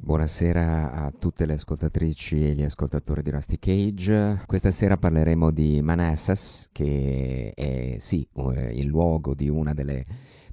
Buonasera 0.00 0.92
a 0.92 1.12
tutte 1.18 1.46
le 1.46 1.54
ascoltatrici 1.54 2.44
e 2.44 2.52
gli 2.52 2.62
ascoltatori 2.62 3.22
di 3.22 3.30
Rusty 3.30 3.58
Cage. 3.58 4.42
Questa 4.44 4.70
sera 4.70 4.98
parleremo 4.98 5.50
di 5.50 5.80
Manassas, 5.80 6.68
che 6.70 7.52
è 7.54 7.96
sì 7.98 8.28
il 8.72 8.84
luogo 8.84 9.34
di 9.34 9.48
una 9.48 9.72
delle 9.72 10.04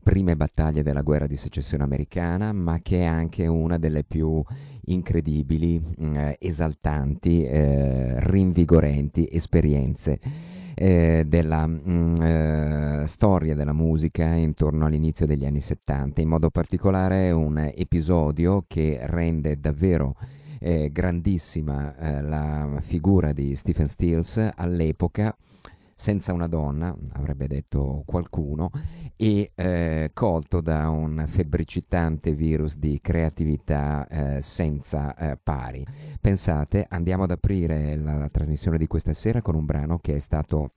prime 0.02 0.38
battaglie 0.38 0.81
della 0.81 1.02
guerra 1.02 1.28
di 1.28 1.36
secessione 1.36 1.84
americana, 1.84 2.53
ma 2.53 2.80
che 2.81 3.00
è 3.00 3.06
anche 3.06 3.47
una 3.47 3.78
delle 3.78 4.06
più 4.06 4.41
incredibili, 4.86 5.81
eh, 5.97 6.38
esaltanti, 6.39 7.44
eh, 7.44 8.19
rinvigorenti 8.22 9.28
esperienze 9.30 10.19
eh, 10.75 11.23
della 11.27 11.66
mh, 11.66 11.81
mm, 11.88 12.16
eh, 12.21 13.03
storia 13.07 13.55
della 13.55 13.73
musica 13.73 14.25
intorno 14.33 14.85
all'inizio 14.85 15.25
degli 15.25 15.45
anni 15.45 15.61
70, 15.61 16.21
in 16.21 16.28
modo 16.29 16.50
particolare 16.50 17.31
un 17.31 17.57
episodio 17.75 18.63
che 18.67 19.00
rende 19.03 19.59
davvero 19.59 20.16
eh, 20.59 20.89
grandissima 20.91 21.95
eh, 21.97 22.22
la 22.22 22.78
figura 22.79 23.34
di 23.34 23.56
Stephen 23.56 23.88
Stills 23.88 24.50
all'epoca 24.56 25.35
senza 26.03 26.34
una 26.34 26.47
donna, 26.47 26.94
avrebbe 27.14 27.47
detto 27.47 28.03
qualcuno, 28.06 28.72
e 29.16 29.53
eh, 29.56 30.12
colto 30.14 30.59
da 30.59 30.90
un 30.90 31.24
febbricitante 31.25 32.36
virus 32.36 32.75
di 32.75 33.00
creatività 33.00 34.06
eh, 34.09 34.41
senza 34.41 35.16
eh, 35.16 35.40
pari. 35.41 35.86
Pensate, 36.19 36.86
andiamo 36.90 37.24
ad 37.24 37.31
aprire 37.31 37.96
la 37.96 38.28
trasmissione 38.28 38.78
di 38.78 38.86
questa 38.86 39.14
sera 39.14 39.41
con 39.41 39.56
un 39.56 39.64
brano 39.64 39.97
che 40.00 40.16
è 40.16 40.19
stato 40.19 40.72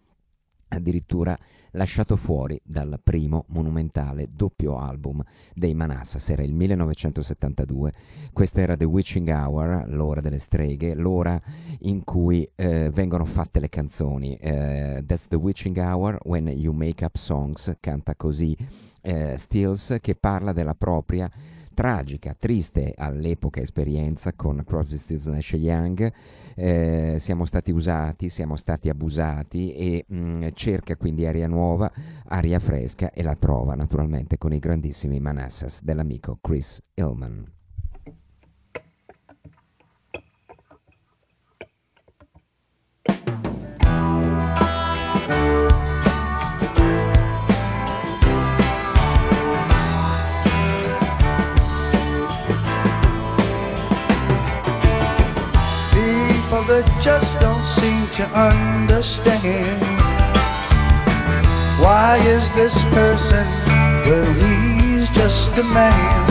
addirittura 0.68 1.38
lasciato 1.72 2.16
fuori 2.16 2.60
dal 2.64 2.98
primo 3.02 3.44
monumentale 3.48 4.28
doppio 4.32 4.78
album 4.78 5.22
dei 5.54 5.74
Manassas, 5.74 6.28
era 6.30 6.42
il 6.42 6.54
1972, 6.54 7.92
questa 8.32 8.60
era 8.60 8.76
The 8.76 8.84
Witching 8.84 9.28
Hour, 9.28 9.84
l'ora 9.88 10.20
delle 10.20 10.38
streghe, 10.38 10.94
l'ora 10.94 11.40
in 11.80 12.02
cui 12.04 12.48
eh, 12.54 12.90
vengono 12.90 13.24
fatte 13.24 13.60
le 13.60 13.68
canzoni, 13.68 14.36
eh, 14.36 15.02
That's 15.06 15.28
the 15.28 15.36
Witching 15.36 15.76
Hour, 15.76 16.18
When 16.24 16.48
You 16.48 16.72
Make 16.72 17.04
Up 17.04 17.16
Songs, 17.16 17.76
canta 17.80 18.14
così 18.16 18.56
eh, 19.02 19.36
Stills 19.36 19.96
che 20.00 20.14
parla 20.14 20.52
della 20.52 20.74
propria 20.74 21.30
tragica, 21.76 22.34
triste 22.34 22.94
all'epoca 22.96 23.60
esperienza 23.60 24.32
con 24.32 24.64
Crosby, 24.64 24.96
Stills, 24.96 25.26
Nash 25.26 25.52
Young, 25.52 26.10
eh, 26.54 27.16
siamo 27.18 27.44
stati 27.44 27.70
usati, 27.70 28.30
siamo 28.30 28.56
stati 28.56 28.88
abusati 28.88 29.74
e 29.74 30.06
mh, 30.08 30.16
mm, 30.16 30.44
cerca 30.54 30.96
quindi 30.96 31.26
aria 31.26 31.46
nuova, 31.46 31.92
aria 32.28 32.58
fresca 32.60 33.10
e 33.10 33.22
la 33.22 33.34
trova 33.34 33.74
naturalmente 33.74 34.38
con 34.38 34.54
i 34.54 34.58
grandissimi 34.58 35.20
Manassas 35.20 35.82
dell'amico 35.82 36.38
Chris 36.40 36.80
Hillman. 36.94 37.55
To 58.16 58.24
understand. 58.34 59.82
Why 61.78 62.16
is 62.24 62.50
this 62.52 62.82
person? 62.84 63.44
Well, 64.06 64.32
he's 64.40 65.10
just 65.10 65.50
a 65.58 65.64
man. 65.64 66.24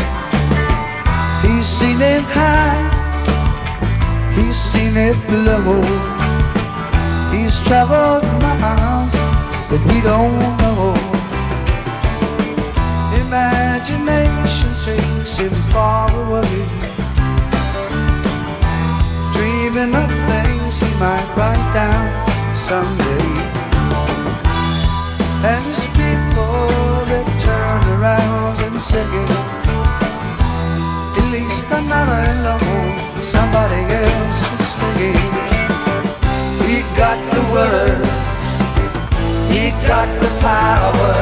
He's 1.44 1.68
seen 1.68 2.02
it 2.02 2.24
high, 2.24 2.82
he's 4.34 4.58
seen 4.58 4.98
it 4.98 5.18
low. 5.30 5.84
He's 7.32 7.60
traveled 7.68 8.24
miles 8.42 9.14
that 9.70 9.84
we 9.86 10.02
don't 10.02 10.40
know. 10.62 10.96
Imagination 13.22 14.72
takes 14.86 15.38
him 15.38 15.54
far 15.72 16.10
away 16.26 16.86
dreaming 19.36 19.94
of 19.94 20.25
might 21.00 21.28
write 21.36 21.74
down 21.74 22.06
someday. 22.56 23.28
And 25.44 25.62
it's 25.68 25.86
people 25.88 27.04
that 27.12 27.28
turn 27.44 27.82
around 28.00 28.56
and 28.66 28.80
say, 28.80 29.04
At 31.20 31.28
least 31.32 31.70
I'm 31.72 31.88
not 31.88 32.08
alone, 32.08 32.96
somebody 33.24 33.82
else 33.92 34.42
is 34.56 34.68
singing. 34.80 35.36
He 36.64 36.82
got 36.96 37.20
the 37.36 37.44
word, 37.52 38.06
he 39.52 39.72
got 39.88 40.08
the 40.24 40.32
power, 40.40 41.16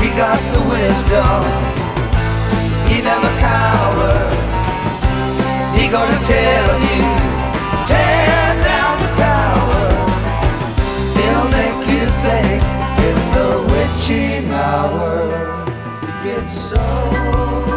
he 0.00 0.08
got 0.14 0.40
the 0.54 0.62
wisdom, 0.72 1.40
he 2.88 3.02
never 3.02 3.32
cowered. 3.40 4.32
He 5.76 5.88
gonna 5.88 6.18
tell 6.24 6.80
you, 6.80 7.25
witching 14.08 14.50
hour. 14.52 15.66
You 16.02 16.24
get 16.24 16.46
so. 16.48 16.76
so 16.76 17.75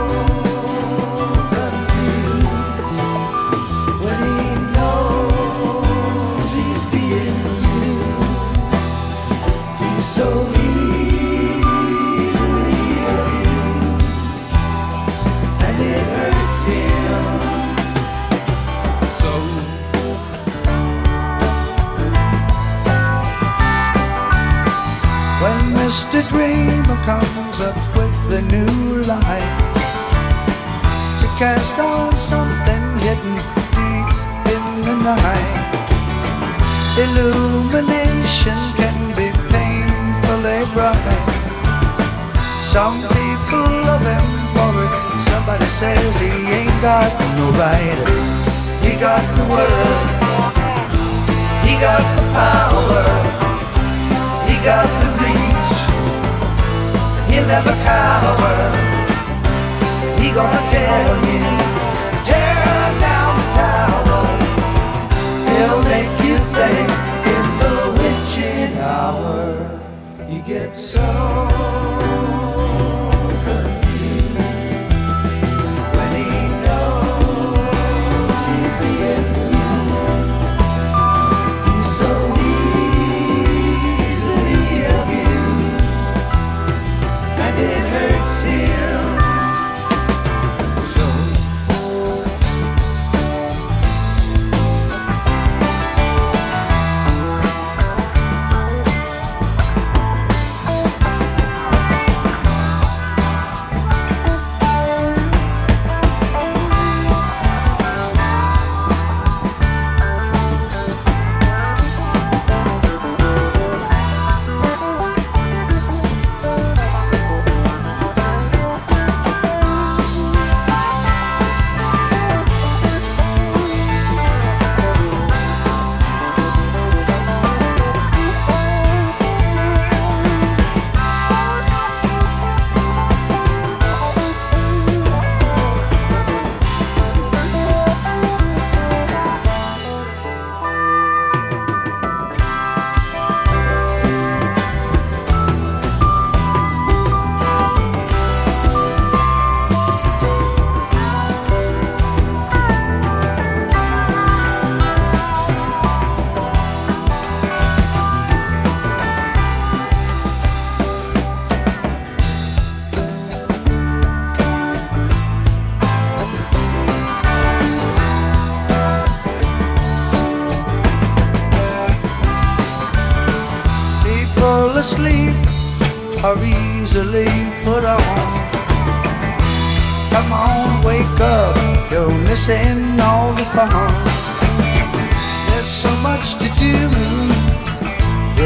a 26.19 26.24
dreamer 26.27 27.00
comes 27.07 27.60
up 27.62 27.77
with 27.95 28.39
a 28.39 28.42
new 28.51 29.04
light 29.07 29.56
to 31.19 31.27
cast 31.39 31.80
on 31.80 32.13
something 32.13 32.83
hidden 33.00 33.36
deep 33.75 34.10
in 34.56 34.66
the 34.88 34.95
night. 35.00 35.80
Illumination 37.04 38.60
can 38.80 39.00
be 39.16 39.27
painfully 39.54 40.60
bright. 40.75 41.25
Some 42.74 43.00
people 43.16 43.69
love 43.88 44.04
him 44.04 44.27
for 44.56 44.74
it. 44.83 44.94
Somebody 45.30 45.69
says 45.80 46.19
he 46.19 46.31
ain't 46.60 46.81
got 46.81 47.12
no 47.38 47.48
right. 47.63 48.00
He 48.83 48.92
got 49.00 49.24
the 49.38 49.45
word. 49.54 50.07
He 51.63 51.74
got 51.80 52.04
the 52.18 52.25
power. 52.36 53.06
He 54.50 54.56
got 54.66 54.89
the. 55.04 55.19
He'll 57.30 57.46
never 57.46 57.74
cower. 57.86 58.56
He 60.20 60.31
gonna 60.31 60.64
tell 60.70 61.16
you, 61.30 61.44
tear 62.26 62.81
down 63.06 63.31
the 63.40 63.46
tower. 63.62 64.22
He'll 65.50 65.84
make 65.84 66.14
you 66.26 66.38
think 66.58 66.90
in 67.34 67.46
the 67.62 67.76
witching 68.00 68.78
hour. 68.80 69.80
You 70.28 70.42
get 70.42 70.72
so 70.72 71.59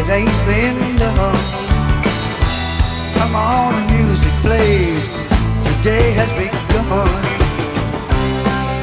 it 0.03 0.09
ain't 0.09 0.39
been 0.45 0.97
done. 0.97 1.39
Come 3.15 3.35
on, 3.35 3.71
music 3.91 4.33
plays, 4.43 5.07
today 5.63 6.11
has 6.19 6.31
begun. 6.35 7.07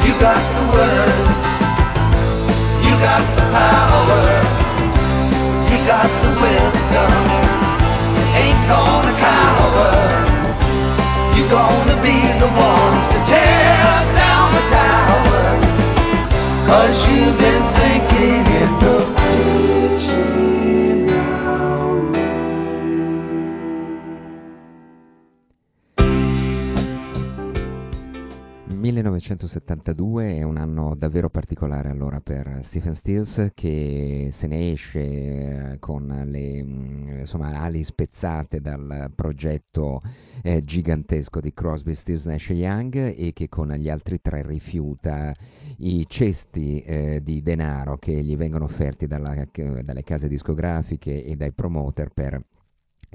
You 0.06 0.12
got 0.16 0.40
the 0.56 0.64
word, 0.72 1.28
you 2.86 2.92
got 3.04 3.22
the 3.36 3.44
power. 3.52 4.24
You 5.70 5.78
got 5.86 6.08
the 6.22 6.30
wisdom, 6.40 7.12
ain't 8.40 8.62
gonna 8.72 9.14
cower. 9.20 9.92
You 11.36 11.44
gonna 11.48 11.96
be 12.02 12.16
the 12.42 12.50
ones 12.56 13.04
to 13.12 13.18
tear 13.28 13.92
down 14.16 14.46
the 14.56 14.64
tower. 14.72 15.42
Cause 16.66 16.96
you've 17.08 17.36
been 17.38 17.64
thinking 17.78 18.49
1972 29.30 30.38
è 30.38 30.42
un 30.42 30.56
anno 30.56 30.96
davvero 30.96 31.30
particolare 31.30 31.88
allora 31.88 32.20
per 32.20 32.58
Stephen 32.62 32.94
Stills 32.94 33.50
che 33.54 34.28
se 34.32 34.46
ne 34.48 34.72
esce 34.72 35.00
eh, 35.72 35.78
con 35.78 36.06
le 36.26 36.64
mm, 36.64 37.18
insomma, 37.20 37.60
ali 37.60 37.84
spezzate 37.84 38.60
dal 38.60 39.12
progetto 39.14 40.00
eh, 40.42 40.64
gigantesco 40.64 41.40
di 41.40 41.52
Crosby, 41.52 41.94
Stills, 41.94 42.24
Nash 42.24 42.48
Young 42.48 42.96
e 42.96 43.32
che 43.32 43.48
con 43.48 43.68
gli 43.68 43.88
altri 43.88 44.20
tre 44.20 44.42
rifiuta 44.44 45.32
i 45.78 46.04
cesti 46.08 46.80
eh, 46.80 47.20
di 47.22 47.40
denaro 47.40 47.98
che 47.98 48.12
gli 48.12 48.36
vengono 48.36 48.64
offerti 48.64 49.06
dalla- 49.06 49.46
dalle 49.84 50.02
case 50.02 50.26
discografiche 50.26 51.24
e 51.24 51.36
dai 51.36 51.52
promoter 51.52 52.08
per 52.08 52.40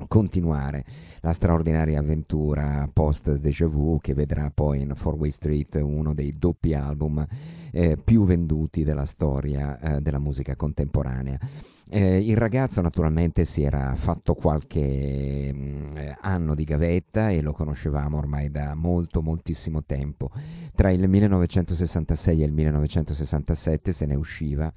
continuare 0.07 0.83
la 1.21 1.33
straordinaria 1.33 1.99
avventura 1.99 2.89
post 2.91 3.35
Deja 3.37 3.67
Vu 3.67 3.99
che 3.99 4.13
vedrà 4.13 4.51
poi 4.53 4.81
in 4.81 4.93
Four 4.95 5.15
Way 5.15 5.31
Street 5.31 5.75
uno 5.81 6.13
dei 6.13 6.35
doppi 6.37 6.73
album 6.73 7.25
eh, 7.71 7.97
più 7.97 8.25
venduti 8.25 8.83
della 8.83 9.05
storia 9.05 9.79
eh, 9.79 10.01
della 10.01 10.19
musica 10.19 10.55
contemporanea. 10.55 11.39
Eh, 11.87 12.17
il 12.17 12.35
ragazzo 12.35 12.81
naturalmente 12.81 13.45
si 13.45 13.61
era 13.61 13.93
fatto 13.95 14.33
qualche 14.33 15.51
mm, 15.53 15.97
eh, 15.97 16.17
anno 16.21 16.55
di 16.55 16.63
gavetta 16.63 17.29
e 17.29 17.41
lo 17.41 17.53
conoscevamo 17.53 18.17
ormai 18.17 18.49
da 18.49 18.73
molto 18.73 19.21
moltissimo 19.21 19.83
tempo. 19.83 20.31
Tra 20.73 20.89
il 20.89 21.07
1966 21.07 22.41
e 22.41 22.45
il 22.45 22.51
1967 22.51 23.93
se 23.93 24.05
ne 24.07 24.15
usciva 24.15 24.73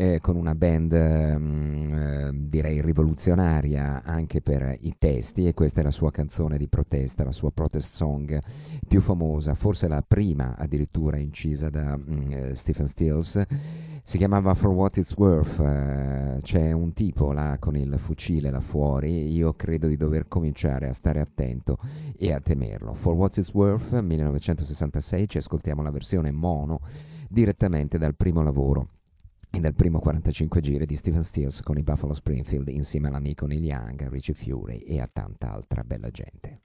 eh, 0.00 0.20
con 0.20 0.36
una 0.36 0.54
band 0.54 0.94
mm, 0.94 1.92
eh, 1.92 2.30
direi 2.32 2.80
rivoluzionaria 2.80 4.02
anche 4.04 4.40
per 4.40 4.76
i 4.78 4.94
testi 4.96 5.48
e 5.48 5.54
questa 5.54 5.80
è 5.80 5.82
la 5.82 5.90
sua 5.90 6.12
canzone 6.12 6.56
di 6.56 6.68
protesta, 6.68 7.24
la 7.24 7.32
sua 7.32 7.50
protest 7.50 7.94
song 7.96 8.40
più 8.86 9.00
famosa, 9.00 9.54
forse 9.54 9.88
la 9.88 10.04
prima 10.06 10.54
addirittura 10.56 11.16
incisa 11.16 11.68
da 11.68 11.96
mm, 11.96 12.30
eh, 12.30 12.54
Stephen 12.54 12.86
Stills. 12.86 13.42
Si 14.04 14.18
chiamava 14.18 14.54
For 14.54 14.70
What 14.70 14.98
It's 14.98 15.16
Worth, 15.16 15.58
eh, 15.58 16.38
c'è 16.42 16.70
un 16.70 16.92
tipo 16.92 17.32
là 17.32 17.56
con 17.58 17.76
il 17.76 17.98
fucile 17.98 18.50
là 18.50 18.60
fuori, 18.60 19.32
io 19.32 19.52
credo 19.54 19.88
di 19.88 19.96
dover 19.96 20.28
cominciare 20.28 20.86
a 20.86 20.92
stare 20.92 21.18
attento 21.20 21.76
e 22.16 22.32
a 22.32 22.38
temerlo. 22.38 22.94
For 22.94 23.14
What 23.14 23.36
It's 23.36 23.52
Worth, 23.52 24.00
1966, 24.00 25.28
ci 25.28 25.38
ascoltiamo 25.38 25.82
la 25.82 25.90
versione 25.90 26.30
mono 26.30 26.80
direttamente 27.28 27.98
dal 27.98 28.14
primo 28.14 28.42
lavoro 28.42 28.90
e 29.58 29.60
dal 29.60 29.74
primo 29.74 29.98
45 29.98 30.60
giri 30.60 30.86
di 30.86 30.94
Stephen 30.94 31.24
Stills 31.24 31.62
con 31.62 31.76
i 31.76 31.82
Buffalo 31.82 32.14
Springfield 32.14 32.68
insieme 32.68 33.08
all'amico 33.08 33.46
Neil 33.46 33.64
Young, 33.64 34.08
Richie 34.08 34.34
Fury 34.34 34.78
e 34.78 35.00
a 35.00 35.08
tanta 35.12 35.52
altra 35.52 35.82
bella 35.82 36.10
gente. 36.10 36.60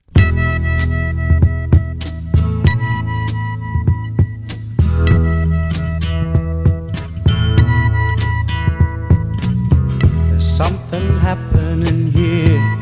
There's 10.29 10.45
something 10.45 11.19
happening 11.19 12.11
here. 12.11 12.81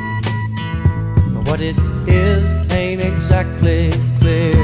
exactly 3.00 3.92
clear. 4.20 4.56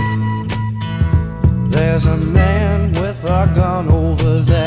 There's 1.69 2.05
a 2.05 2.17
man 2.17 2.91
with 2.93 3.23
a 3.23 3.45
gun 3.55 3.87
over 3.87 4.41
there, 4.41 4.66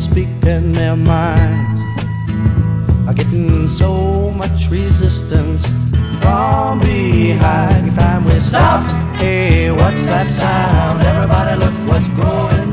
speaking 0.00 0.72
their 0.72 0.96
minds 0.96 1.80
are 3.06 3.14
getting 3.14 3.68
so 3.68 4.30
much 4.30 4.66
resistance 4.68 5.62
from 6.22 6.78
behind. 6.78 7.94
Time 7.94 8.24
we 8.24 8.40
stop. 8.40 8.82
Hey, 9.16 9.70
what's 9.70 10.04
that 10.06 10.30
sound? 10.30 11.02
Everybody, 11.02 11.54
look 11.62 11.76
what's 11.88 12.08
going 12.08 12.69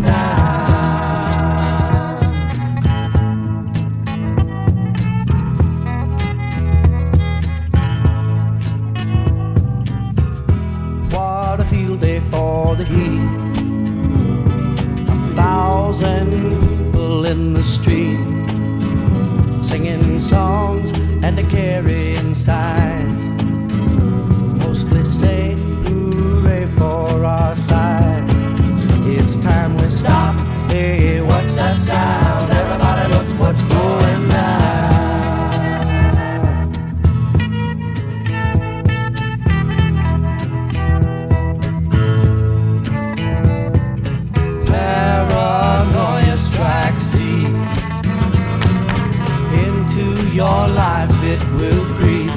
it 51.38 51.50
will 51.60 51.86
creep. 51.98 52.32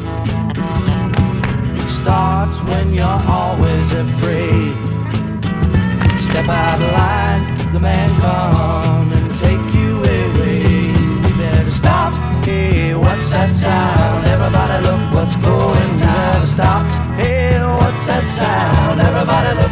It 1.80 1.88
starts 1.88 2.56
when 2.68 2.92
you're 2.92 3.22
always 3.40 3.86
afraid. 3.92 4.74
Step 6.26 6.48
out 6.48 6.80
of 6.86 6.92
line, 7.00 7.72
the 7.72 7.80
man 7.80 8.10
come 8.20 9.12
and 9.18 9.28
take 9.44 9.66
you 9.78 9.92
away. 9.98 10.62
You 11.24 11.34
better 11.42 11.70
stop. 11.70 12.12
Hey, 12.44 12.94
what's 12.94 13.30
that 13.30 13.54
sound? 13.54 14.26
Everybody 14.26 14.76
look 14.86 15.02
what's 15.14 15.36
going 15.36 15.92
down. 15.98 16.46
Stop. 16.46 16.84
Hey, 17.20 17.58
what's 17.80 18.04
that 18.06 18.26
sound? 18.38 19.00
Everybody 19.00 19.50
look 19.60 19.69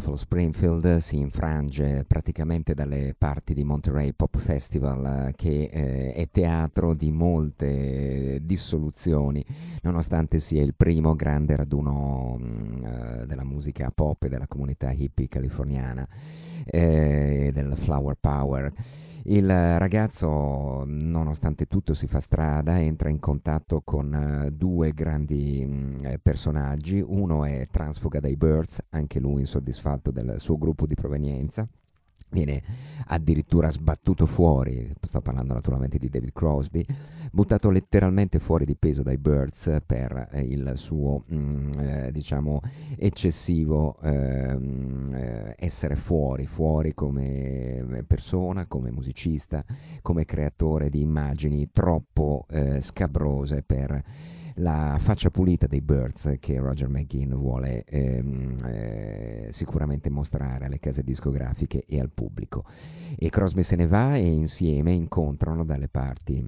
Buffalo 0.00 0.16
Springfield 0.16 0.96
si 0.96 1.18
infrange 1.18 2.06
praticamente 2.08 2.72
dalle 2.72 3.14
parti 3.18 3.52
di 3.52 3.64
Monterey 3.64 4.14
Pop 4.14 4.38
Festival 4.38 5.34
che 5.36 5.68
eh, 5.70 6.14
è 6.14 6.26
teatro 6.30 6.94
di 6.94 7.10
molte 7.10 8.40
dissoluzioni 8.42 9.44
nonostante 9.82 10.40
sia 10.40 10.62
il 10.62 10.74
primo 10.74 11.14
grande 11.14 11.54
raduno 11.54 12.38
mh, 12.38 12.44
mm, 12.44 12.82
eh, 12.82 13.26
della 13.26 13.44
musica 13.44 13.92
pop 13.94 14.22
e 14.22 14.30
della 14.30 14.46
comunità 14.46 14.90
hippie 14.90 15.28
californiana 15.28 16.08
eh, 16.64 17.50
del 17.52 17.76
Flower 17.76 18.16
Power. 18.18 18.72
Il 19.24 19.46
ragazzo, 19.46 20.84
nonostante 20.86 21.66
tutto, 21.66 21.92
si 21.92 22.06
fa 22.06 22.20
strada, 22.20 22.80
entra 22.80 23.10
in 23.10 23.18
contatto 23.18 23.82
con 23.82 24.12
uh, 24.46 24.50
due 24.50 24.92
grandi 24.92 25.64
mm, 25.66 26.04
eh, 26.04 26.18
personaggi. 26.18 27.02
Uno 27.06 27.44
è 27.44 27.66
transfuga 27.70 28.18
dai 28.18 28.36
Birds, 28.36 28.82
anche 28.90 29.20
lui 29.20 29.40
insoddisfatto 29.40 30.10
del 30.10 30.34
suo 30.38 30.56
gruppo 30.56 30.86
di 30.86 30.94
provenienza 30.94 31.68
viene 32.30 32.62
addirittura 33.06 33.70
sbattuto 33.70 34.24
fuori, 34.26 34.92
sto 35.02 35.20
parlando 35.20 35.52
naturalmente 35.52 35.98
di 35.98 36.08
David 36.08 36.32
Crosby, 36.32 36.84
buttato 37.32 37.70
letteralmente 37.70 38.38
fuori 38.38 38.64
di 38.64 38.76
peso 38.76 39.02
dai 39.02 39.18
Birds 39.18 39.78
per 39.84 40.28
eh, 40.32 40.42
il 40.42 40.72
suo 40.76 41.24
mm, 41.32 41.70
eh, 41.78 42.12
diciamo 42.12 42.60
eccessivo 42.96 43.98
ehm, 44.00 45.12
eh, 45.14 45.54
essere 45.58 45.96
fuori, 45.96 46.46
fuori 46.46 46.94
come 46.94 48.04
persona, 48.06 48.66
come 48.66 48.90
musicista, 48.90 49.64
come 50.02 50.24
creatore 50.24 50.88
di 50.88 51.00
immagini 51.00 51.70
troppo 51.72 52.46
eh, 52.48 52.80
scabrose 52.80 53.62
per 53.62 54.02
la 54.60 54.96
faccia 54.98 55.30
pulita 55.30 55.66
dei 55.66 55.80
Birds 55.80 56.36
che 56.38 56.58
Roger 56.58 56.88
McGinn 56.88 57.34
vuole 57.34 57.84
ehm, 57.84 58.58
eh, 58.64 59.48
sicuramente 59.50 60.10
mostrare 60.10 60.66
alle 60.66 60.78
case 60.78 61.02
discografiche 61.02 61.84
e 61.86 62.00
al 62.00 62.10
pubblico. 62.10 62.64
E 63.18 63.28
Crosby 63.30 63.62
se 63.62 63.76
ne 63.76 63.86
va 63.86 64.16
e 64.16 64.26
insieme 64.26 64.92
incontrano 64.92 65.64
dalle 65.64 65.88
parti 65.88 66.46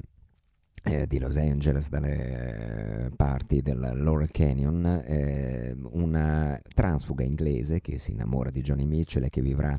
eh, 0.85 1.07
di 1.07 1.19
Los 1.19 1.37
Angeles, 1.37 1.88
dalle 1.88 3.07
eh, 3.07 3.11
parti 3.14 3.62
del 3.62 3.78
Laurel 3.78 4.31
Canyon, 4.31 5.02
eh, 5.04 5.76
una 5.90 6.61
transfuga 6.75 7.25
inglese 7.25 7.81
che 7.81 7.99
si 7.99 8.12
innamora 8.12 8.50
di 8.50 8.62
Johnny 8.62 8.85
Mitchell 8.85 9.25
e 9.25 9.31
che 9.31 9.40
vivrà 9.40 9.78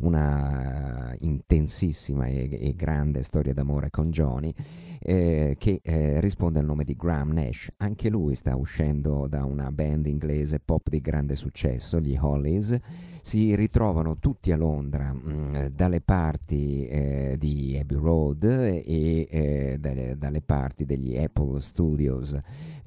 una 0.00 1.14
intensissima 1.20 2.26
e, 2.26 2.48
e 2.52 2.74
grande 2.74 3.22
storia 3.22 3.52
d'amore 3.52 3.90
con 3.90 4.10
Johnny, 4.10 4.52
eh, 5.00 5.56
che 5.58 5.80
eh, 5.82 6.20
risponde 6.20 6.58
al 6.58 6.64
nome 6.64 6.84
di 6.84 6.94
Graham 6.94 7.32
Nash. 7.32 7.70
Anche 7.78 8.08
lui 8.08 8.34
sta 8.34 8.56
uscendo 8.56 9.26
da 9.28 9.44
una 9.44 9.70
band 9.72 10.06
inglese 10.06 10.60
pop 10.60 10.88
di 10.88 11.00
grande 11.00 11.36
successo, 11.36 12.00
gli 12.00 12.16
Hollies. 12.18 12.78
Si 13.22 13.54
ritrovano 13.54 14.18
tutti 14.18 14.50
a 14.50 14.56
Londra 14.56 15.12
mh, 15.12 15.30
mm, 15.30 15.66
dalle 15.74 16.00
parti 16.00 16.86
eh, 16.86 17.36
di 17.38 17.76
Abbey 17.78 17.98
Road 17.98 18.44
e 18.44 19.28
eh, 19.30 19.76
dalle, 19.78 20.16
dalle 20.16 20.40
parti 20.40 20.86
degli 20.86 21.16
Apple 21.16 21.60
Studios 21.60 22.38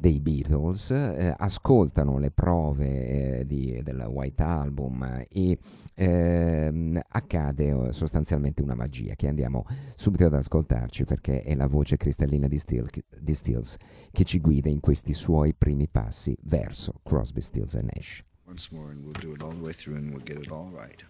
dei 0.03 0.19
Beatles, 0.19 0.91
eh, 0.91 1.33
ascoltano 1.37 2.17
le 2.17 2.29
prove 2.29 3.39
eh, 3.39 3.45
di, 3.45 3.79
del 3.83 4.05
White 4.09 4.43
Album 4.43 5.23
e 5.31 5.57
ehm, 5.93 6.99
accade 7.07 7.87
eh, 7.87 7.93
sostanzialmente 7.93 8.61
una 8.61 8.75
magia 8.75 9.15
che 9.15 9.27
andiamo 9.27 9.65
subito 9.95 10.25
ad 10.25 10.33
ascoltarci 10.33 11.05
perché 11.05 11.41
è 11.41 11.55
la 11.55 11.67
voce 11.67 11.97
cristallina 11.97 12.47
di, 12.47 12.57
Steel, 12.57 12.87
di 13.19 13.33
Stills 13.33 13.77
che 14.11 14.23
ci 14.23 14.39
guida 14.39 14.69
in 14.69 14.79
questi 14.79 15.13
suoi 15.13 15.53
primi 15.53 15.87
passi 15.87 16.35
verso 16.43 16.99
Crosby, 17.03 17.41
Stills 17.41 17.75
e 17.75 17.81
Nash. 17.81 18.23
Once 18.45 18.69
more 18.71 18.91
and 18.91 19.03
we'll 19.03 19.13
do 19.19 19.33
it 19.33 19.41
all 19.41 19.51
the 19.51 19.63
way 19.63 19.73
through 19.73 19.97
and 19.97 20.11
we'll 20.11 20.23
get 20.23 20.37
it 20.37 20.51
all 20.51 20.69
right. 20.71 21.03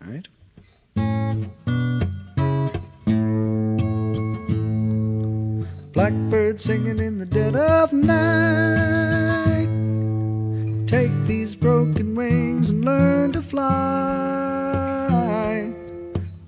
All 0.00 0.12
right? 0.12 0.28
Blackbird 5.92 6.60
singing 6.60 6.98
in 6.98 7.18
the 7.18 7.24
dead 7.24 7.56
of 7.56 7.92
night. 7.92 9.66
Take 10.86 11.10
these 11.24 11.56
broken 11.56 12.14
wings 12.14 12.68
and 12.68 12.84
learn 12.84 13.32
to 13.32 13.40
fly. 13.40 14.65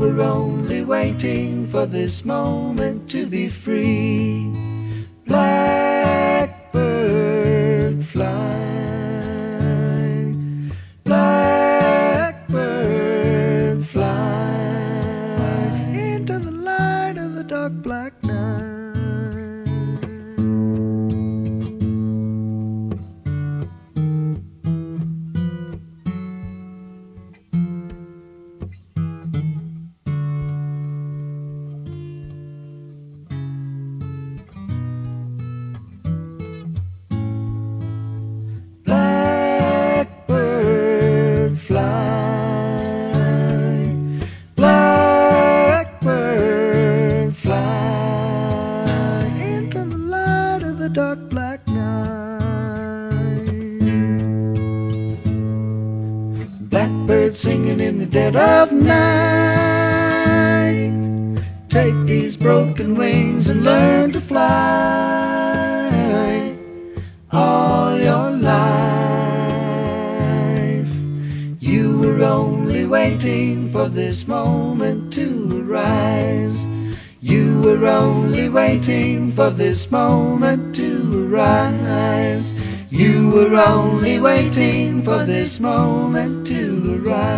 Were 0.00 0.22
only 0.22 0.82
waiting 0.82 1.66
for 1.66 1.84
this 1.84 2.24
moment 2.24 3.10
to 3.10 3.26
be 3.26 3.48
free. 3.48 4.50
Blackbird 5.26 6.46
fly. 8.06 8.24
Blackbird 11.04 12.40
fly 13.88 15.66
into 15.92 16.38
the 16.38 16.50
light 16.50 17.18
of 17.18 17.34
the 17.34 17.44
dark 17.44 17.74
black 17.82 18.24
night. 18.24 18.59
For 73.80 73.88
this 73.88 74.28
moment 74.28 75.10
to 75.10 75.26
arise. 75.62 76.62
You 77.22 77.62
were 77.62 77.86
only 77.86 78.50
waiting 78.50 79.32
for 79.32 79.48
this 79.48 79.90
moment 79.90 80.76
to 80.76 81.32
arise. 81.32 82.54
You 82.90 83.30
were 83.30 83.56
only 83.56 84.20
waiting 84.20 85.00
for 85.02 85.24
this 85.24 85.60
moment 85.60 86.46
to 86.48 87.00
arise. 87.00 87.32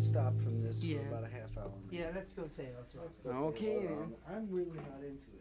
Stop 0.00 0.34
from 0.42 0.60
this 0.64 0.82
Yeah. 0.82 0.98
for 0.98 1.06
about 1.14 1.30
a 1.30 1.32
half 1.32 1.56
hour. 1.56 1.70
Yeah, 1.92 2.10
let's 2.12 2.32
go 2.32 2.48
say 2.48 2.64
it. 2.64 2.74
Okay. 3.24 3.86
I'm 4.28 4.48
really 4.50 4.80
not 4.90 5.00
into 5.00 5.30
it. 5.30 5.33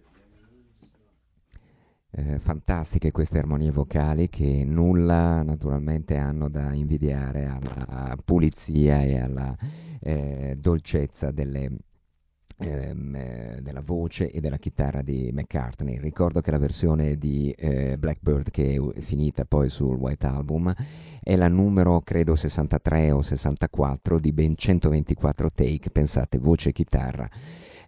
Eh, 2.15 2.37
fantastiche 2.37 3.09
queste 3.11 3.39
armonie 3.39 3.71
vocali 3.71 4.29
che 4.29 4.63
nulla 4.63 5.41
naturalmente 5.41 6.15
hanno 6.15 6.47
da 6.47 6.71
invidiare 6.71 7.47
alla 7.47 8.15
pulizia 8.23 9.01
e 9.01 9.17
alla 9.17 9.57
eh, 9.99 10.55
dolcezza 10.55 11.31
delle, 11.31 11.71
ehm, 12.59 13.15
eh, 13.15 13.59
della 13.63 13.81
voce 13.81 14.29
e 14.29 14.39
della 14.41 14.57
chitarra 14.57 15.01
di 15.01 15.31
McCartney. 15.33 15.97
Ricordo 15.97 16.41
che 16.41 16.51
la 16.51 16.59
versione 16.59 17.17
di 17.17 17.49
eh, 17.49 17.97
Blackbird 17.97 18.51
che 18.51 18.75
è 18.75 18.99
finita 18.99 19.45
poi 19.45 19.69
sul 19.69 19.95
White 19.95 20.27
Album 20.27 20.71
è 21.19 21.35
la 21.35 21.47
numero 21.47 21.99
credo 22.01 22.35
63 22.35 23.09
o 23.09 23.23
64 23.23 24.19
di 24.19 24.31
ben 24.33 24.55
124 24.55 25.49
take, 25.49 25.89
pensate, 25.89 26.37
voce 26.37 26.69
e 26.69 26.73
chitarra 26.73 27.27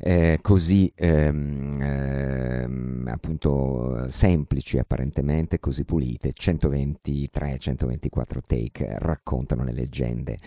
eh, 0.08 0.38
così 0.40 0.92
ehm, 0.94 1.82
ehm, 1.82 3.08
appunto 3.08 4.08
semplici 4.12 4.78
apparentemente, 4.78 5.60
così 5.60 5.84
pulite, 5.84 6.32
123-124 6.32 8.40
take 8.46 9.00
raccontano 9.00 9.64
le 9.64 9.74
leggende 9.74 10.38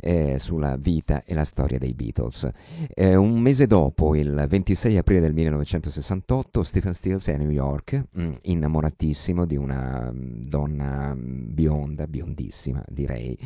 eh, 0.00 0.38
sulla 0.38 0.76
vita 0.76 1.24
e 1.24 1.32
la 1.32 1.46
storia 1.46 1.78
dei 1.78 1.94
Beatles. 1.94 2.50
Eh, 2.94 3.14
un 3.14 3.40
mese 3.40 3.66
dopo, 3.66 4.14
il 4.14 4.44
26 4.46 4.98
aprile 4.98 5.20
del 5.20 5.32
1968, 5.32 6.62
Stephen 6.62 6.92
Stills 6.92 7.28
è 7.28 7.32
a 7.32 7.38
New 7.38 7.48
York, 7.48 8.08
mh, 8.12 8.32
innamoratissimo 8.42 9.46
di 9.46 9.56
una 9.56 10.12
mh, 10.12 10.42
donna 10.42 11.14
mh, 11.14 11.54
bionda, 11.54 12.06
biondissima 12.06 12.84
direi, 12.86 13.38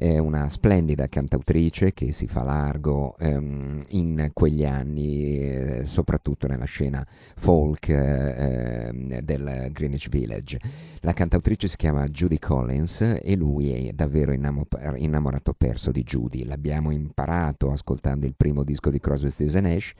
una 0.00 0.48
splendida 0.48 1.08
cantautrice 1.08 1.92
che 1.92 2.10
si 2.10 2.26
fa 2.26 2.42
largo 2.42 3.18
ehm, 3.18 3.84
in 3.88 4.30
quegli 4.32 4.64
anni, 4.64 5.09
eh, 5.10 5.84
soprattutto 5.84 6.46
nella 6.46 6.64
scena 6.64 7.06
folk 7.36 7.88
eh, 7.88 7.94
ehm, 7.96 9.20
del 9.20 9.68
Greenwich 9.72 10.08
Village. 10.08 10.58
La 11.00 11.12
cantautrice 11.12 11.68
si 11.68 11.76
chiama 11.76 12.06
Judy 12.08 12.38
Collins 12.38 13.18
e 13.22 13.36
lui 13.36 13.88
è 13.88 13.92
davvero 13.92 14.32
innamo- 14.32 14.66
innamorato 14.96 15.54
perso 15.54 15.90
di 15.90 16.02
Judy. 16.02 16.44
L'abbiamo 16.44 16.90
imparato 16.90 17.70
ascoltando 17.70 18.26
il 18.26 18.34
primo 18.36 18.64
disco 18.64 18.90
di 18.90 19.00
Crosby, 19.00 19.30
Stills 19.30 19.54
Nash, 19.54 19.92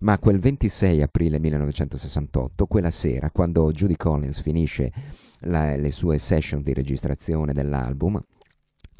ma 0.00 0.18
quel 0.18 0.38
26 0.38 1.02
aprile 1.02 1.38
1968, 1.38 2.66
quella 2.66 2.90
sera, 2.90 3.30
quando 3.30 3.70
Judy 3.70 3.96
Collins 3.96 4.40
finisce 4.40 4.92
la- 5.40 5.76
le 5.76 5.90
sue 5.90 6.18
session 6.18 6.62
di 6.62 6.72
registrazione 6.72 7.52
dell'album, 7.52 8.20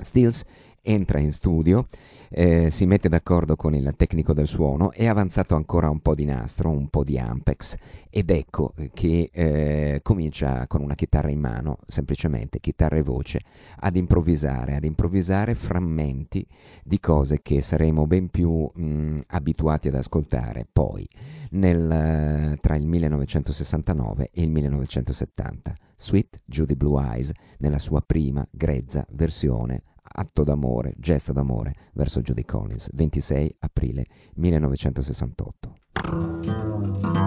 Stills 0.00 0.44
entra 0.88 1.20
in 1.20 1.32
studio, 1.32 1.86
eh, 2.30 2.70
si 2.70 2.86
mette 2.86 3.08
d'accordo 3.08 3.56
con 3.56 3.74
il 3.74 3.92
tecnico 3.96 4.32
del 4.32 4.46
suono, 4.46 4.90
è 4.90 5.06
avanzato 5.06 5.54
ancora 5.54 5.90
un 5.90 6.00
po' 6.00 6.14
di 6.14 6.24
nastro, 6.24 6.70
un 6.70 6.88
po' 6.88 7.04
di 7.04 7.18
Ampex 7.18 7.76
ed 8.10 8.30
ecco 8.30 8.72
che 8.94 9.30
eh, 9.32 10.00
comincia 10.02 10.66
con 10.66 10.82
una 10.82 10.94
chitarra 10.94 11.30
in 11.30 11.40
mano, 11.40 11.78
semplicemente 11.86 12.58
chitarra 12.58 12.96
e 12.96 13.02
voce, 13.02 13.40
ad 13.80 13.96
improvvisare, 13.96 14.76
ad 14.76 14.84
improvvisare 14.84 15.54
frammenti 15.54 16.46
di 16.82 16.98
cose 17.00 17.40
che 17.42 17.60
saremo 17.60 18.06
ben 18.06 18.28
più 18.28 18.70
mh, 18.72 19.20
abituati 19.28 19.88
ad 19.88 19.94
ascoltare 19.94 20.66
poi 20.70 21.06
nel, 21.50 21.90
eh, 21.90 22.58
tra 22.60 22.76
il 22.76 22.86
1969 22.86 24.30
e 24.32 24.42
il 24.42 24.50
1970. 24.50 25.74
Sweet 26.00 26.40
Judy 26.44 26.76
Blue 26.76 27.02
Eyes 27.02 27.32
nella 27.58 27.78
sua 27.78 28.00
prima 28.00 28.46
grezza 28.50 29.04
versione 29.10 29.82
atto 30.10 30.44
d'amore, 30.44 30.94
gesto 30.98 31.32
d'amore 31.32 31.72
verso 31.94 32.20
Judy 32.20 32.44
Collins, 32.44 32.90
26 32.92 33.56
aprile 33.60 34.04
1968. 34.34 37.17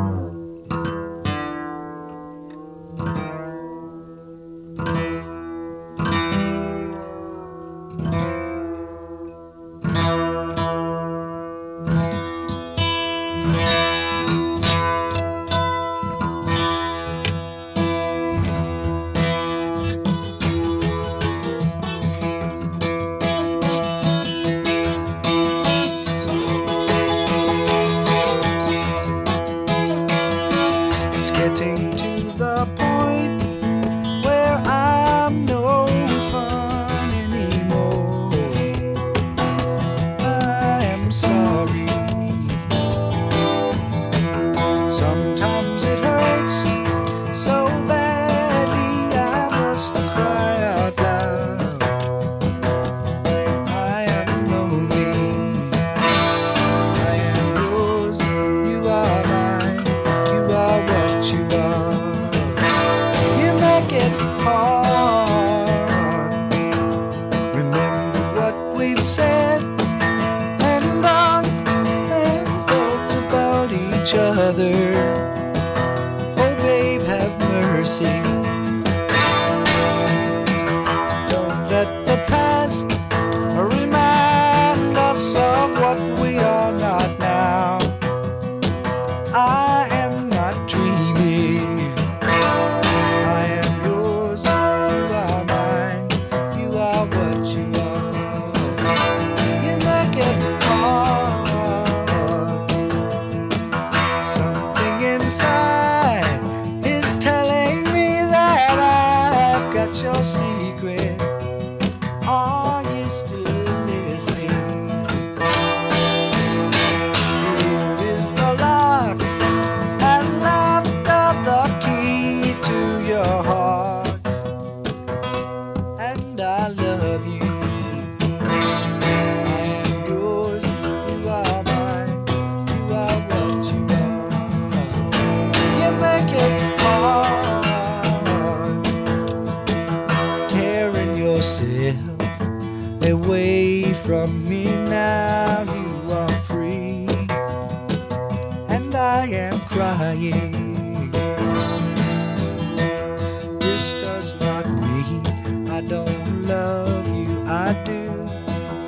I 157.71 157.73
do. 157.85 158.27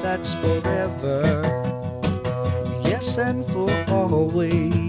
That's 0.02 0.34
forever. 0.34 1.22
Yes, 2.84 3.18
and 3.18 3.48
for 3.48 3.72
always. 3.88 4.83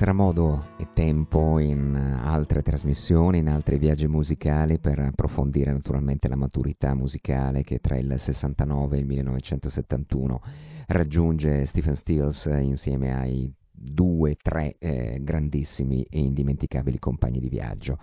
Sarà 0.00 0.14
modo 0.14 0.68
e 0.78 0.88
tempo 0.94 1.58
in 1.58 1.94
altre 1.94 2.62
trasmissioni, 2.62 3.36
in 3.36 3.50
altri 3.50 3.76
viaggi 3.76 4.06
musicali 4.06 4.78
per 4.78 4.98
approfondire 4.98 5.72
naturalmente 5.72 6.26
la 6.26 6.36
maturità 6.36 6.94
musicale 6.94 7.64
che 7.64 7.80
tra 7.80 7.98
il 7.98 8.14
69 8.16 8.96
e 8.96 9.00
il 9.00 9.06
1971 9.06 10.40
raggiunge 10.86 11.66
Stephen 11.66 11.96
Stills 11.96 12.46
insieme 12.46 13.14
ai 13.14 13.52
due, 13.70 14.36
tre 14.40 14.76
eh, 14.78 15.18
grandissimi 15.20 16.06
e 16.08 16.20
indimenticabili 16.20 16.98
compagni 16.98 17.38
di 17.38 17.50
viaggio. 17.50 17.98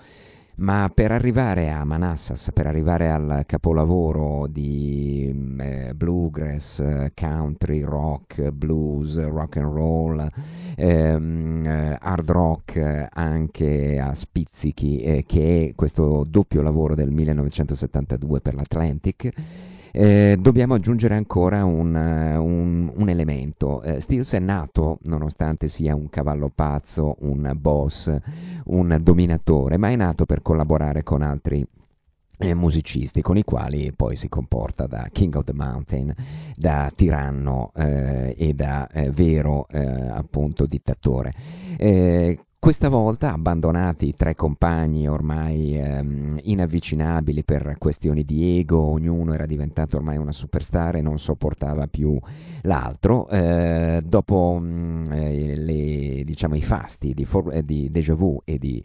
Ma 0.59 0.89
per 0.91 1.11
arrivare 1.11 1.69
a 1.69 1.83
Manassas, 1.83 2.49
per 2.51 2.65
arrivare 2.65 3.11
al 3.11 3.43
capolavoro 3.45 4.47
di 4.47 5.29
mm, 5.31 5.59
eh, 5.61 5.93
bluegrass, 5.93 7.11
country, 7.13 7.81
rock, 7.81 8.49
blues, 8.49 9.23
rock 9.27 9.57
and 9.57 9.71
roll, 9.71 10.27
ehm, 10.75 11.63
eh, 11.63 11.97
hard 12.01 12.29
rock 12.31 13.07
anche 13.13 13.99
a 13.99 14.15
spizzichi, 14.15 15.01
eh, 15.01 15.23
che 15.27 15.67
è 15.69 15.75
questo 15.75 16.25
doppio 16.27 16.63
lavoro 16.63 16.95
del 16.95 17.11
1972 17.11 18.41
per 18.41 18.55
l'Atlantic, 18.55 19.31
eh, 19.91 20.37
dobbiamo 20.39 20.73
aggiungere 20.73 21.15
ancora 21.15 21.65
un, 21.65 21.95
eh, 21.95 22.35
un- 22.37 22.91
un 22.95 23.09
elemento. 23.09 23.81
Eh, 23.81 23.99
Stills 24.01 24.33
è 24.33 24.39
nato, 24.39 24.99
nonostante 25.03 25.67
sia 25.67 25.95
un 25.95 26.09
cavallo 26.09 26.51
pazzo, 26.53 27.15
un 27.21 27.51
boss, 27.55 28.15
un 28.65 28.97
dominatore, 29.01 29.77
ma 29.77 29.89
è 29.89 29.95
nato 29.95 30.25
per 30.25 30.41
collaborare 30.41 31.03
con 31.03 31.21
altri 31.21 31.65
eh, 32.39 32.53
musicisti 32.53 33.21
con 33.21 33.35
i 33.37 33.43
quali 33.43 33.91
poi 33.95 34.15
si 34.15 34.29
comporta 34.29 34.85
da 34.85 35.07
King 35.11 35.35
of 35.35 35.45
the 35.45 35.53
Mountain, 35.53 36.13
da 36.55 36.91
tiranno 36.95 37.71
eh, 37.75 38.35
e 38.37 38.53
da 38.53 38.87
eh, 38.89 39.09
vero 39.09 39.67
eh, 39.69 39.79
appunto 40.09 40.65
dittatore. 40.67 41.33
Questa 42.67 42.89
volta, 42.89 43.31
abbandonati 43.31 44.07
i 44.07 44.13
tre 44.13 44.35
compagni 44.35 45.07
ormai 45.07 45.79
ehm, 45.79 46.37
inavvicinabili 46.43 47.45
per 47.45 47.77
questioni 47.77 48.25
di 48.25 48.59
ego, 48.59 48.81
ognuno 48.81 49.33
era 49.33 49.45
diventato 49.45 49.95
ormai 49.95 50.17
una 50.17 50.33
superstar 50.33 50.97
e 50.97 51.01
non 51.01 51.17
sopportava 51.17 51.87
più 51.87 52.19
l'altro, 52.63 53.29
eh, 53.29 54.01
dopo 54.05 54.59
mh, 54.59 55.05
eh, 55.11 55.55
le- 55.55 56.23
diciamo, 56.25 56.55
i 56.55 56.61
fasti 56.61 57.13
di, 57.13 57.23
For- 57.23 57.53
eh, 57.53 57.63
di 57.63 57.89
Deja 57.89 58.15
Vu 58.15 58.41
e, 58.43 58.57
di, 58.57 58.83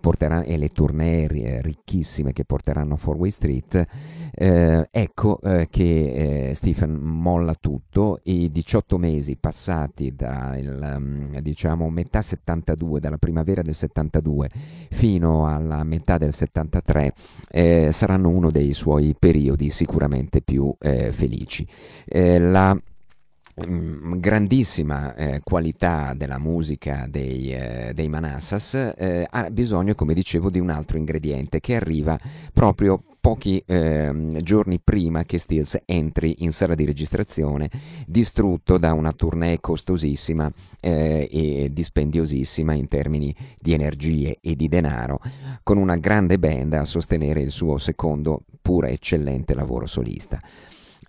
porteranno, 0.00 0.44
e 0.44 0.56
le 0.56 0.68
tournée 0.68 1.26
eh, 1.26 1.60
ricchissime 1.60 2.32
che 2.32 2.46
porteranno 2.46 2.94
a 2.94 2.96
Four-Way 2.96 3.30
Street, 3.30 3.86
eh, 4.32 4.88
ecco 4.90 5.38
eh, 5.42 5.68
che 5.68 6.48
eh, 6.48 6.54
Stephen 6.54 6.94
molla 6.94 7.54
tutto. 7.54 8.20
I 8.24 8.50
18 8.50 8.96
mesi 8.96 9.36
passati 9.36 10.14
da 10.14 10.56
il, 10.56 10.94
um, 10.96 11.38
diciamo, 11.40 11.90
metà 11.90 12.22
72, 12.22 13.00
dalla 13.00 13.17
primavera 13.18 13.62
del 13.62 13.74
72 13.74 14.50
fino 14.90 15.46
alla 15.46 15.84
metà 15.84 16.18
del 16.18 16.32
73 16.32 17.12
eh, 17.50 17.92
saranno 17.92 18.28
uno 18.28 18.50
dei 18.50 18.72
suoi 18.72 19.14
periodi 19.18 19.70
sicuramente 19.70 20.40
più 20.42 20.74
eh, 20.78 21.12
felici. 21.12 21.66
Eh, 22.04 22.38
la 22.38 22.74
mm, 23.66 24.14
grandissima 24.18 25.14
eh, 25.14 25.40
qualità 25.42 26.14
della 26.14 26.38
musica 26.38 27.06
dei, 27.08 27.52
eh, 27.52 27.92
dei 27.94 28.08
Manassas 28.08 28.74
eh, 28.96 29.26
ha 29.28 29.50
bisogno, 29.50 29.94
come 29.94 30.14
dicevo, 30.14 30.50
di 30.50 30.60
un 30.60 30.70
altro 30.70 30.98
ingrediente 30.98 31.60
che 31.60 31.76
arriva 31.76 32.18
proprio 32.52 33.02
pochi 33.20 33.62
ehm, 33.66 34.40
giorni 34.40 34.80
prima 34.82 35.24
che 35.24 35.38
Stills 35.38 35.78
entri 35.84 36.36
in 36.38 36.52
sala 36.52 36.74
di 36.74 36.84
registrazione, 36.84 37.70
distrutto 38.06 38.78
da 38.78 38.92
una 38.92 39.12
tournée 39.12 39.60
costosissima 39.60 40.50
eh, 40.80 41.28
e 41.30 41.70
dispendiosissima 41.72 42.72
in 42.74 42.88
termini 42.88 43.34
di 43.60 43.72
energie 43.72 44.38
e 44.40 44.56
di 44.56 44.68
denaro, 44.68 45.20
con 45.62 45.78
una 45.78 45.96
grande 45.96 46.38
band 46.38 46.74
a 46.74 46.84
sostenere 46.84 47.40
il 47.40 47.50
suo 47.50 47.78
secondo 47.78 48.42
pure 48.60 48.90
eccellente 48.90 49.54
lavoro 49.54 49.86
solista. 49.86 50.40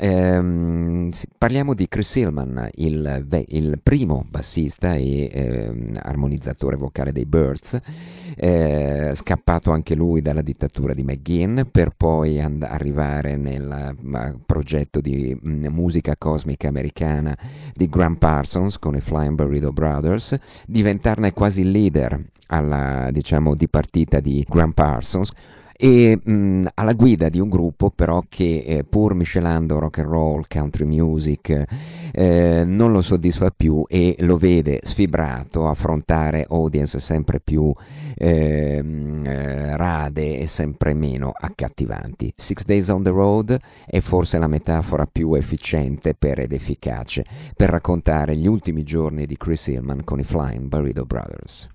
Ehm, 0.02 1.10
parliamo 1.38 1.74
di 1.74 1.90
Chris 1.90 2.16
Hillman, 2.16 2.70
il, 2.76 3.44
il 3.48 3.80
primo 3.84 4.26
bassista 4.30 4.96
e 4.96 5.30
ehm, 5.30 6.00
armonizzatore 6.02 6.78
vocale 6.78 7.12
dei 7.12 7.26
Birds, 7.26 7.78
eh, 8.38 9.12
scappato 9.14 9.72
anche 9.72 9.96
lui 9.96 10.22
dalla 10.22 10.42
dittatura 10.42 10.94
di 10.94 11.04
McGinn 11.04 11.64
per 11.70 11.92
poi 11.98 12.40
and- 12.40 12.64
arrivare 12.64 13.36
nel 13.36 13.94
ma, 14.00 14.34
progetto 14.46 15.02
di 15.02 15.38
mh, 15.38 15.68
musica 15.68 16.16
cosmica 16.18 16.70
americana 16.70 17.38
di 17.74 17.90
Graham 17.90 18.16
Parsons 18.16 18.80
con 18.80 18.96
i 18.96 19.02
Flying 19.02 19.36
Burrito 19.36 19.74
Brothers, 19.74 20.38
diventarne 20.66 21.34
quasi 21.34 21.70
leader 21.70 22.18
alla 22.48 23.10
diciamo 23.12 23.54
dipartita 23.54 24.22
di 24.22 24.46
Graham 24.48 24.72
Parsons 24.72 25.34
e 25.82 26.20
mh, 26.22 26.68
alla 26.74 26.92
guida 26.92 27.30
di 27.30 27.40
un 27.40 27.48
gruppo 27.48 27.90
però 27.90 28.22
che 28.28 28.64
eh, 28.68 28.84
pur 28.84 29.14
miscelando 29.14 29.80
rock 29.80 30.00
and 30.00 30.10
roll, 30.10 30.44
country 30.46 30.84
music, 30.84 31.64
eh, 32.12 32.64
non 32.66 32.92
lo 32.92 33.02
soddisfa 33.02 33.50
più 33.50 33.86
e 33.88 34.18
lo 34.20 34.36
vede 34.36 34.80
sfibrato 34.82 35.70
affrontare 35.70 36.46
audience 36.50 37.00
sempre 37.00 37.40
più 37.40 37.74
ehm, 38.18 39.26
eh, 39.26 39.78
rade 39.78 40.40
e 40.40 40.48
sempre 40.48 40.94
meno 40.94 41.32
accattivanti. 41.34 42.34
Six 42.36 42.66
Days 42.66 42.90
on 42.90 43.04
the 43.04 43.12
Road 43.12 43.58
è 43.86 44.02
forse 44.02 44.38
la 44.38 44.48
metafora 44.48 45.06
più 45.06 45.34
efficiente 45.36 46.14
per 46.14 46.40
ed 46.40 46.52
efficace 46.52 47.24
per 47.56 47.70
raccontare 47.70 48.36
gli 48.36 48.48
ultimi 48.48 48.84
giorni 48.84 49.26
di 49.26 49.38
Chris 49.38 49.68
Hillman 49.68 50.04
con 50.04 50.20
i 50.20 50.26
Flying 50.26 50.68
Burrito 50.68 51.06
Brothers. 51.06 51.70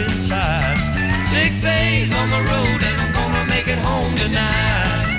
Inside. 0.00 0.76
Six 1.26 1.60
days 1.60 2.12
on 2.12 2.30
the 2.30 2.42
road 2.50 2.80
and 2.88 2.96
I'm 3.02 3.12
gonna 3.12 3.44
make 3.48 3.68
it 3.68 3.78
home 3.78 4.14
tonight. 4.16 5.18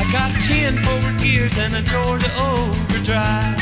I 0.00 0.02
got 0.12 0.30
ten 0.42 0.78
forward 0.84 1.18
gears 1.20 1.58
and 1.58 1.74
a 1.74 1.82
Georgia 1.82 2.30
overdrive. 2.38 3.58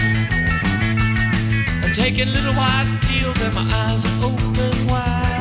I'm 1.82 1.92
taking 1.94 2.28
little 2.28 2.54
white 2.54 2.88
pills 3.02 3.40
and 3.40 3.54
my 3.54 3.66
eyes 3.82 4.04
are 4.04 4.18
open 4.28 4.86
wide. 4.86 5.34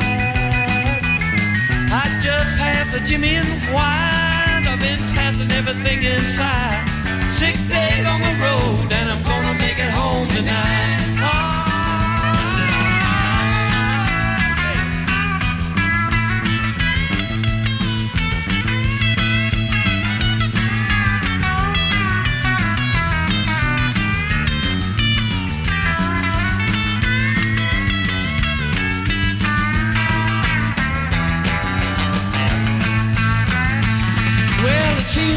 I 1.92 2.04
just 2.20 2.50
passed 2.58 2.92
the 2.92 3.00
Jimmy 3.06 3.36
and 3.36 3.48
White. 3.72 4.64
I've 4.66 4.80
been 4.80 4.98
passing 5.14 5.50
everything 5.52 6.02
inside. 6.02 6.82
Six 7.30 7.64
days 7.66 8.06
on 8.06 8.20
the 8.20 8.34
road 8.42 8.92
and 8.92 9.10
I'm 9.12 9.22
gonna 9.22 9.54
make 9.58 9.78
it 9.78 9.90
home 9.90 10.28
tonight. 10.28 11.03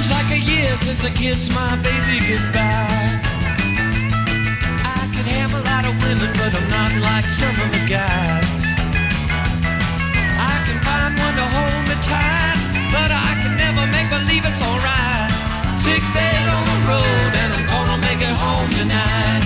Seems 0.08 0.22
like 0.22 0.32
a 0.32 0.40
year 0.40 0.78
since 0.78 1.04
I 1.04 1.10
kissed 1.10 1.52
my 1.52 1.76
baby 1.84 2.20
goodbye. 2.28 3.12
I 4.96 5.04
could 5.14 5.28
have 5.28 5.52
a 5.54 5.62
lot 5.68 5.84
of 5.84 5.94
women, 6.04 6.32
but 6.40 6.52
I'm 6.56 6.70
not 6.70 6.92
like 7.02 7.26
some 7.26 7.56
of 7.60 7.70
the 7.76 7.84
guys. 7.88 8.48
I 10.40 10.56
can 10.66 10.78
find 10.88 11.12
one 11.12 11.36
to 11.36 11.48
hold 11.56 11.84
me 11.90 11.96
tight, 12.08 12.60
but 12.96 13.12
I 13.12 13.32
can 13.42 13.54
never 13.58 13.84
make 13.92 14.08
believe 14.10 14.44
it's 14.48 14.62
alright. 14.64 15.32
Six 15.76 16.02
days 16.16 16.48
on 16.56 16.64
the 16.72 16.80
road, 16.88 17.32
and 17.42 17.50
I'm 17.58 17.66
gonna 17.68 18.00
make 18.00 18.22
it 18.24 18.36
home 18.46 18.72
tonight. 18.80 19.44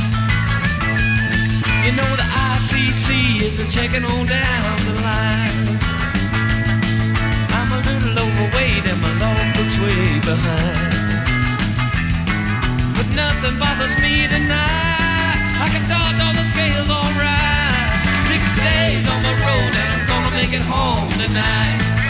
You 1.86 1.92
know 1.98 2.12
the 2.22 2.28
ICC 2.54 3.42
is 3.48 3.58
a 3.58 3.66
checking 3.66 4.06
on 4.06 4.26
down 4.26 4.78
the 4.86 4.96
line. 5.02 5.68
I'm 7.58 7.70
a 7.72 7.80
little 7.90 8.14
overweight 8.26 8.86
and 8.86 9.02
my 9.02 9.14
logbook's 9.22 9.51
way 9.82 10.20
behind. 10.22 11.26
But 12.96 13.08
nothing 13.18 13.58
bothers 13.58 13.96
me 14.02 14.28
tonight. 14.30 15.42
I 15.58 15.68
can 15.74 15.84
dodge 15.90 16.20
all 16.22 16.36
the 16.38 16.46
scales 16.54 16.90
alright. 16.90 17.90
Six 18.30 18.44
days 18.62 19.04
on 19.10 19.20
the 19.26 19.36
road 19.42 19.74
and 19.82 19.90
I'm 19.94 20.06
gonna 20.08 20.36
make 20.38 20.54
it 20.54 20.62
home 20.62 21.10
tonight. 21.18 22.01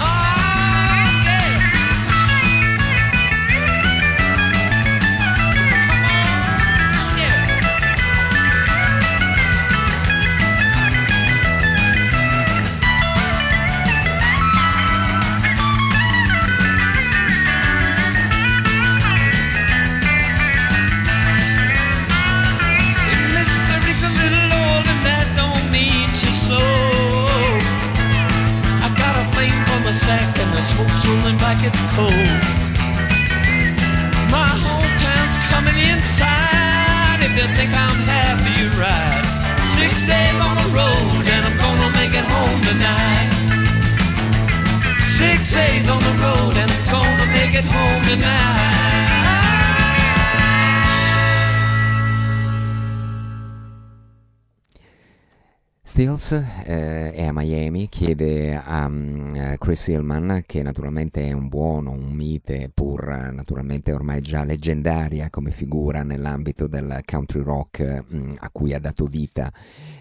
Eh, 56.66 57.12
è 57.14 57.26
a 57.26 57.32
Miami, 57.34 57.90
chiede 57.90 58.56
a 58.56 58.90
eh, 59.34 59.58
Chris 59.58 59.88
Hillman, 59.88 60.44
che 60.46 60.62
naturalmente 60.62 61.28
è 61.28 61.32
un 61.32 61.48
buono, 61.48 61.92
un 61.92 62.12
mite, 62.12 62.70
pur 62.74 63.10
eh, 63.10 63.32
naturalmente 63.32 63.92
ormai 63.92 64.22
già 64.22 64.44
leggendaria 64.44 65.30
come 65.30 65.52
figura 65.52 66.04
nell'ambito 66.04 66.68
del 66.68 67.02
country 67.06 67.42
rock 67.42 68.04
mm, 68.14 68.32
a 68.40 68.50
cui 68.50 68.74
ha 68.74 68.80
dato 68.80 69.06
vita 69.06 69.52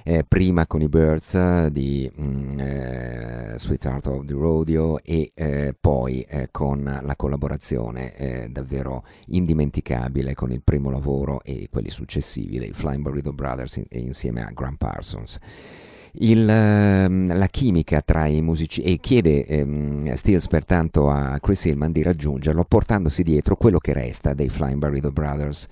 eh, 0.05 0.25
prima 0.27 0.67
con 0.67 0.83
i 0.83 0.89
Birds 0.89 1.67
di 1.67 2.11
mm, 2.21 2.59
eh, 2.59 3.55
Sweetheart 3.57 4.07
of 4.07 4.25
the 4.25 4.35
Rodeo 4.35 5.03
e 5.03 5.31
eh, 5.35 5.75
poi 5.79 6.27
con 6.51 6.83
la 6.83 7.17
collaborazione 7.17 8.49
davvero 8.51 9.05
indimenticabile 9.27 10.35
con 10.35 10.53
il 10.53 10.63
primo 10.63 10.91
lavoro 10.91 11.43
e 11.43 11.69
quelli 11.71 11.91
successivi 11.91 12.59
dei 12.59 12.73
Flying 12.73 13.03
Burrito 13.03 13.33
Brothers 13.33 13.77
in- 13.77 13.87
insieme 13.91 14.45
a 14.45 14.51
Graham 14.51 14.77
Parsons. 14.77 15.39
Il, 16.15 16.49
ehm, 16.49 17.37
la 17.37 17.47
chimica 17.47 18.03
tra 18.03 18.27
i 18.27 18.43
musici 18.43 18.83
e 18.83 18.99
chiede 18.99 19.47
ehm, 19.47 20.13
Stills 20.15 20.49
pertanto 20.49 21.09
a 21.09 21.39
Chris 21.41 21.65
Hillman 21.67 21.93
di 21.93 22.03
raggiungerlo 22.03 22.65
portandosi 22.65 23.23
dietro 23.23 23.57
quello 23.57 23.79
che 23.79 23.93
resta 23.93 24.35
dei 24.35 24.49
Flying 24.49 24.79
Burrito 24.79 25.13
Brothers. 25.13 25.67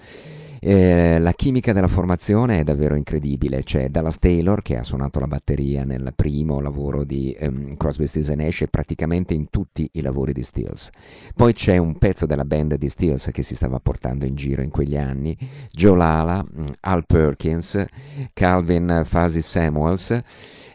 Eh, 0.60 1.18
la 1.20 1.32
chimica 1.32 1.72
della 1.72 1.88
formazione 1.88 2.58
è 2.58 2.64
davvero 2.64 2.96
incredibile, 2.96 3.62
c'è 3.62 3.88
Dallas 3.90 4.18
Taylor 4.18 4.60
che 4.60 4.76
ha 4.76 4.82
suonato 4.82 5.20
la 5.20 5.28
batteria 5.28 5.84
nel 5.84 6.12
primo 6.16 6.60
lavoro 6.60 7.04
di 7.04 7.32
ehm, 7.38 7.76
Crosby, 7.76 8.06
Stills 8.06 8.28
Nash 8.30 8.62
e 8.62 8.68
praticamente 8.68 9.34
in 9.34 9.50
tutti 9.50 9.88
i 9.92 10.00
lavori 10.00 10.32
di 10.32 10.42
Stills. 10.42 10.90
Poi 11.34 11.52
c'è 11.52 11.76
un 11.76 11.96
pezzo 11.98 12.26
della 12.26 12.44
band 12.44 12.74
di 12.74 12.88
Stills 12.88 13.30
che 13.32 13.42
si 13.42 13.54
stava 13.54 13.78
portando 13.78 14.24
in 14.24 14.34
giro 14.34 14.62
in 14.62 14.70
quegli 14.70 14.96
anni, 14.96 15.36
Joe 15.70 15.96
Lala, 15.96 16.42
mm, 16.44 16.66
Al 16.80 17.06
Perkins, 17.06 17.84
Calvin 18.32 19.02
Fuzzy 19.04 19.40
Samuels. 19.40 20.20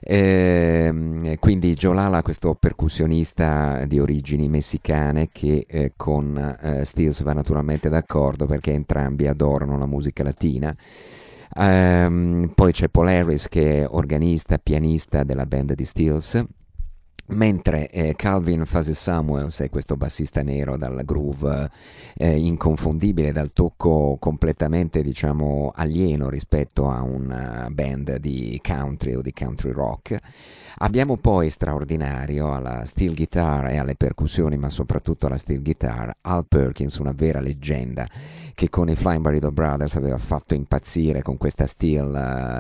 Ehm, 0.06 1.38
quindi 1.40 1.74
Joe 1.76 1.94
Lala, 1.96 2.22
questo 2.22 2.56
percussionista 2.56 3.86
di 3.86 4.00
origini 4.00 4.50
messicane 4.50 5.30
che 5.32 5.66
eh, 5.68 5.94
con 5.96 6.38
eh, 6.62 6.84
Stills 6.84 7.24
va 7.24 7.34
naturalmente 7.34 7.90
d'accordo 7.90 8.46
perché 8.46 8.72
entrambi 8.74 9.28
adorano 9.28 9.78
la 9.78 9.86
musica 9.86 10.24
latina. 10.24 10.76
Ehm, 11.56 12.52
poi 12.54 12.72
c'è 12.72 12.90
Paul 12.90 13.08
Harris 13.08 13.48
che 13.48 13.82
è 13.82 13.88
organista, 13.88 14.58
pianista 14.58 15.24
della 15.24 15.46
band 15.46 15.74
di 15.74 15.86
Stills. 15.86 16.44
Mentre 17.26 17.90
eh, 17.90 18.16
Calvin 18.18 18.66
Fuzzy 18.66 18.94
Samuels 18.94 19.62
è 19.62 19.70
questo 19.70 19.96
bassista 19.96 20.44
nero 20.44 20.76
dal 20.76 21.04
groove 21.06 21.70
eh, 22.16 22.38
inconfondibile, 22.38 23.32
dal 23.32 23.54
tocco 23.54 24.18
completamente 24.20 25.02
diciamo 25.02 25.72
alieno 25.74 26.30
rispetto 26.30 26.90
a 26.90 27.02
una 27.02 27.70
band 27.72 28.18
di 28.18 28.60
country 28.62 29.14
o 29.16 29.22
di 29.22 29.32
country 29.32 29.72
rock. 29.72 30.18
Abbiamo 30.80 31.16
poi 31.16 31.50
straordinario 31.50 32.54
alla 32.54 32.84
steel 32.84 33.16
guitar 33.16 33.68
e 33.68 33.78
alle 33.78 33.96
percussioni, 33.96 34.58
ma 34.58 34.70
soprattutto 34.70 35.28
alla 35.28 35.38
steel 35.38 35.62
guitar, 35.62 36.14
Al 36.22 36.46
Perkins, 36.46 36.98
una 36.98 37.14
vera 37.14 37.40
leggenda 37.40 38.06
che 38.54 38.70
con 38.70 38.90
i 38.90 38.96
Flying 38.96 39.22
Burrito 39.22 39.52
Brothers 39.52 39.96
aveva 39.96 40.18
fatto 40.18 40.54
impazzire 40.54 41.22
con 41.22 41.38
questa 41.38 41.66
steel 41.66 42.14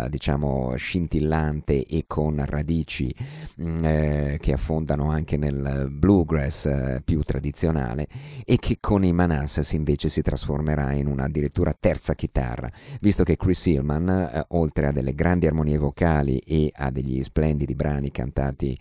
eh, 0.06 0.10
diciamo 0.10 0.74
scintillante 0.76 1.86
e 1.86 2.06
con 2.08 2.44
radici 2.46 3.14
mm, 3.62 3.84
eh, 3.84 4.38
che 4.40 4.54
affondano 4.54 5.10
anche 5.10 5.38
nel 5.38 5.90
bluegrass 5.92 6.66
eh, 6.66 7.02
più 7.04 7.22
tradizionale 7.22 8.08
e 8.46 8.58
che 8.58 8.78
con 8.80 9.04
i 9.04 9.14
Manassas 9.14 9.72
invece 9.74 10.10
si 10.10 10.22
trasformerà 10.22 10.94
in 10.94 11.08
una 11.08 11.26
addirittura 11.26 11.76
terza 11.80 12.14
chitarra, 12.16 12.70
visto 13.02 13.24
che 13.24 13.38
Chris 13.38 13.66
Hillman, 13.66 14.10
eh, 14.10 14.46
oltre 14.50 14.88
a 14.88 14.92
delle 14.92 15.14
grandi 15.14 15.48
armonie 15.48 15.78
vocali 15.78 16.38
e 16.40 16.72
a 16.74 16.90
degli 16.90 17.22
splendidi 17.22 17.76
brani 17.76 18.12
cantati 18.12 18.78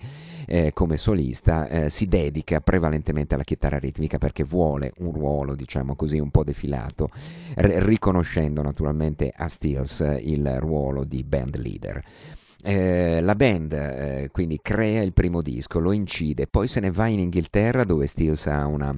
eh, 0.47 0.73
come 0.73 0.97
solista, 0.97 1.69
eh, 1.69 1.91
si 1.91 2.07
dedica 2.07 2.61
prevalentemente 2.61 3.35
alla 3.35 3.45
chitarra 3.45 3.79
ritmica 3.79 4.19
perché 4.19 4.45
vuole 4.45 4.93
un 4.99 5.13
ruolo, 5.13 5.55
diciamo 5.55 5.95
così, 5.95 6.19
un 6.19 6.31
po' 6.31 6.45
defilato, 6.45 7.09
r- 7.57 7.83
riconoscendo 7.85 8.63
naturalmente 8.63 9.33
a 9.35 9.49
Stills 9.49 10.01
il 10.21 10.59
ruolo 10.59 11.05
di 11.05 11.23
band 11.25 11.57
leader. 11.57 12.03
Eh, 12.65 13.21
la 13.21 13.35
band 13.35 13.73
eh, 13.73 14.29
quindi 14.31 14.61
crea 14.63 15.03
il 15.03 15.13
primo 15.13 15.43
disco, 15.43 15.81
lo 15.81 15.91
incide, 15.91 16.47
poi 16.47 16.69
se 16.69 16.79
ne 16.79 16.93
va 16.93 17.09
in 17.09 17.19
Inghilterra 17.19 17.83
dove 17.83 18.07
Stills 18.07 18.47
ha 18.47 18.67
una 18.67 18.97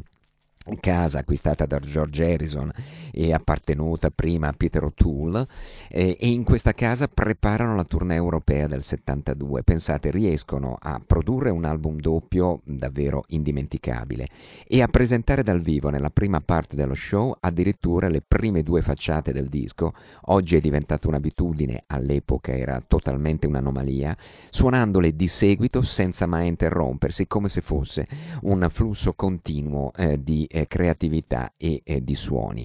casa 0.81 1.19
acquistata 1.19 1.67
da 1.67 1.79
George 1.79 2.25
Harrison 2.25 2.71
e 3.13 3.33
appartenuta 3.33 4.11
prima 4.11 4.49
a 4.49 4.55
Peter 4.57 4.83
O'Toole 4.83 5.47
eh, 5.91 6.17
e 6.19 6.29
in 6.29 6.43
questa 6.43 6.73
casa 6.73 7.07
preparano 7.07 7.77
la 7.77 7.85
tournée 7.85 8.17
europea 8.17 8.67
del 8.67 8.83
72 8.83 9.63
pensate 9.63 10.11
riescono 10.11 10.77
a 10.81 11.01
produrre 11.05 11.51
un 11.51 11.65
album 11.65 12.01
doppio 12.01 12.61
davvero 12.65 13.25
indimenticabile 13.29 14.27
e 14.67 14.81
a 14.81 14.87
presentare 14.87 15.43
dal 15.43 15.61
vivo 15.61 15.91
nella 15.91 16.11
prima 16.11 16.41
parte 16.41 16.77
dello 16.77 16.95
show 16.95 17.37
addirittura 17.39 18.09
le 18.09 18.23
prime 18.27 18.63
due 18.63 18.81
facciate 18.81 19.33
del 19.33 19.49
disco. 19.49 19.93
Oggi 20.27 20.57
è 20.57 20.61
diventata 20.61 21.09
un'abitudine 21.09 21.85
all'epoca 21.89 22.53
era 22.57 22.81
totalmente 22.87 23.47
un'anomalia 23.47 24.17
suonandole 24.51 25.15
di 25.15 25.29
seguito 25.29 25.83
senza 25.83 26.27
mai 26.27 26.49
interrompersi 26.49 27.27
come 27.27 27.49
se 27.49 27.61
fosse 27.61 28.07
un 28.43 28.67
flusso 28.71 29.13
continuo 29.13 29.93
eh, 29.97 30.23
di 30.23 30.47
eh, 30.55 30.69
creatività 30.69 31.53
e 31.57 31.81
eh, 31.85 32.05
di 32.05 32.15
suoni, 32.15 32.65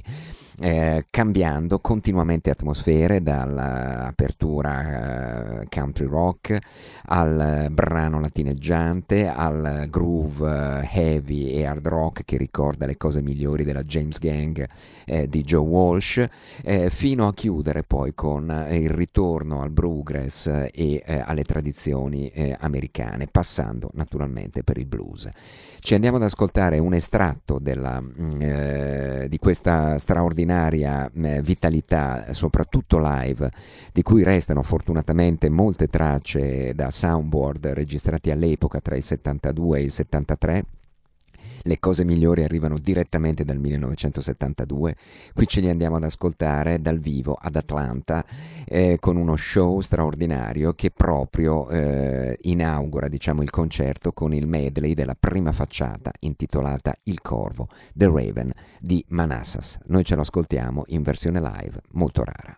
eh, 0.60 1.08
cambiando 1.10 1.80
continuamente 1.80 2.52
atmosfere 2.52 3.24
dall'apertura 3.24 5.62
eh, 5.62 5.68
country 5.70 6.06
rock 6.06 6.56
al 7.06 7.70
brano 7.72 8.20
latineggiante 8.20 9.28
al 9.28 9.88
groove 9.90 10.84
eh, 10.84 10.90
heavy 10.92 11.54
e 11.54 11.66
hard 11.66 11.88
rock 11.88 12.26
che 12.26 12.38
ricorda 12.38 12.86
le 12.86 12.98
cose 12.98 13.24
migliori 13.24 13.64
della 13.64 13.84
James 13.84 14.20
Gang 14.20 14.68
eh, 15.06 15.28
di 15.28 15.42
Joe 15.42 15.66
Walsh, 15.66 16.24
fino 16.90 17.28
a 17.28 17.34
chiudere 17.34 17.84
poi 17.84 18.14
con 18.14 18.68
il 18.70 18.90
ritorno 18.90 19.62
al 19.62 19.72
bluegrass 19.72 20.68
e 20.72 21.02
alle 21.06 21.44
tradizioni 21.44 22.32
americane, 22.60 23.28
passando 23.28 23.90
naturalmente 23.94 24.64
per 24.64 24.78
il 24.78 24.86
blues. 24.86 25.28
Ci 25.80 25.96
andiamo 25.96 26.18
ad 26.18 26.24
ascoltare 26.24 26.78
un 26.78 26.94
estratto 26.94 27.58
della, 27.80 28.02
mm, 28.02 28.42
eh, 28.42 29.26
di 29.30 29.38
questa 29.38 29.98
straordinaria 29.98 31.10
eh, 31.12 31.42
vitalità, 31.42 32.32
soprattutto 32.34 33.00
live, 33.00 33.50
di 33.94 34.04
cui 34.04 34.24
restano 34.24 34.62
fortunatamente 34.62 35.50
molte 35.50 35.88
tracce 35.88 36.76
da 36.76 36.92
soundboard 36.92 37.68
registrati 37.68 38.30
all'epoca 38.30 38.82
tra 38.82 38.96
il 38.96 39.04
72 39.04 39.80
e 39.80 39.84
il 39.84 39.92
73 39.92 40.64
le 41.64 41.80
cose 41.80 42.04
migliori 42.04 42.44
arrivano 42.44 42.78
direttamente 42.78 43.44
dal 43.44 43.58
1972. 43.58 44.96
Qui 45.34 45.48
ce 45.48 45.62
li 45.62 45.70
andiamo 45.70 45.98
ad 45.98 46.04
ascoltare 46.04 46.82
dal 46.82 47.00
vivo 47.00 47.38
ad 47.40 47.56
Atlanta 47.56 48.24
eh, 48.66 48.98
con 49.00 49.18
uno 49.18 49.36
show 49.36 49.80
straordinario 49.80 50.74
che 50.74 50.92
proprio 50.92 51.70
eh, 51.70 52.38
inaugura 52.42 53.08
diciamo, 53.08 53.42
il 53.42 53.50
concerto 53.50 54.12
con 54.12 54.34
il 54.34 54.48
medley 54.48 54.94
della 54.94 55.16
prima 55.20 55.52
facciata 55.52 56.12
intitolata 56.20 56.96
Il 57.04 57.22
Corvo, 57.22 57.68
The 57.94 58.06
Raven 58.08 58.52
di 58.80 59.04
Manassas. 59.10 59.80
Noi 59.88 60.04
ce 60.04 60.16
lo 60.16 60.22
ascoltiamo 60.22 60.84
in 60.88 61.02
versione 61.02 61.40
live, 61.40 61.82
molto 61.92 62.24
rara. 62.24 62.58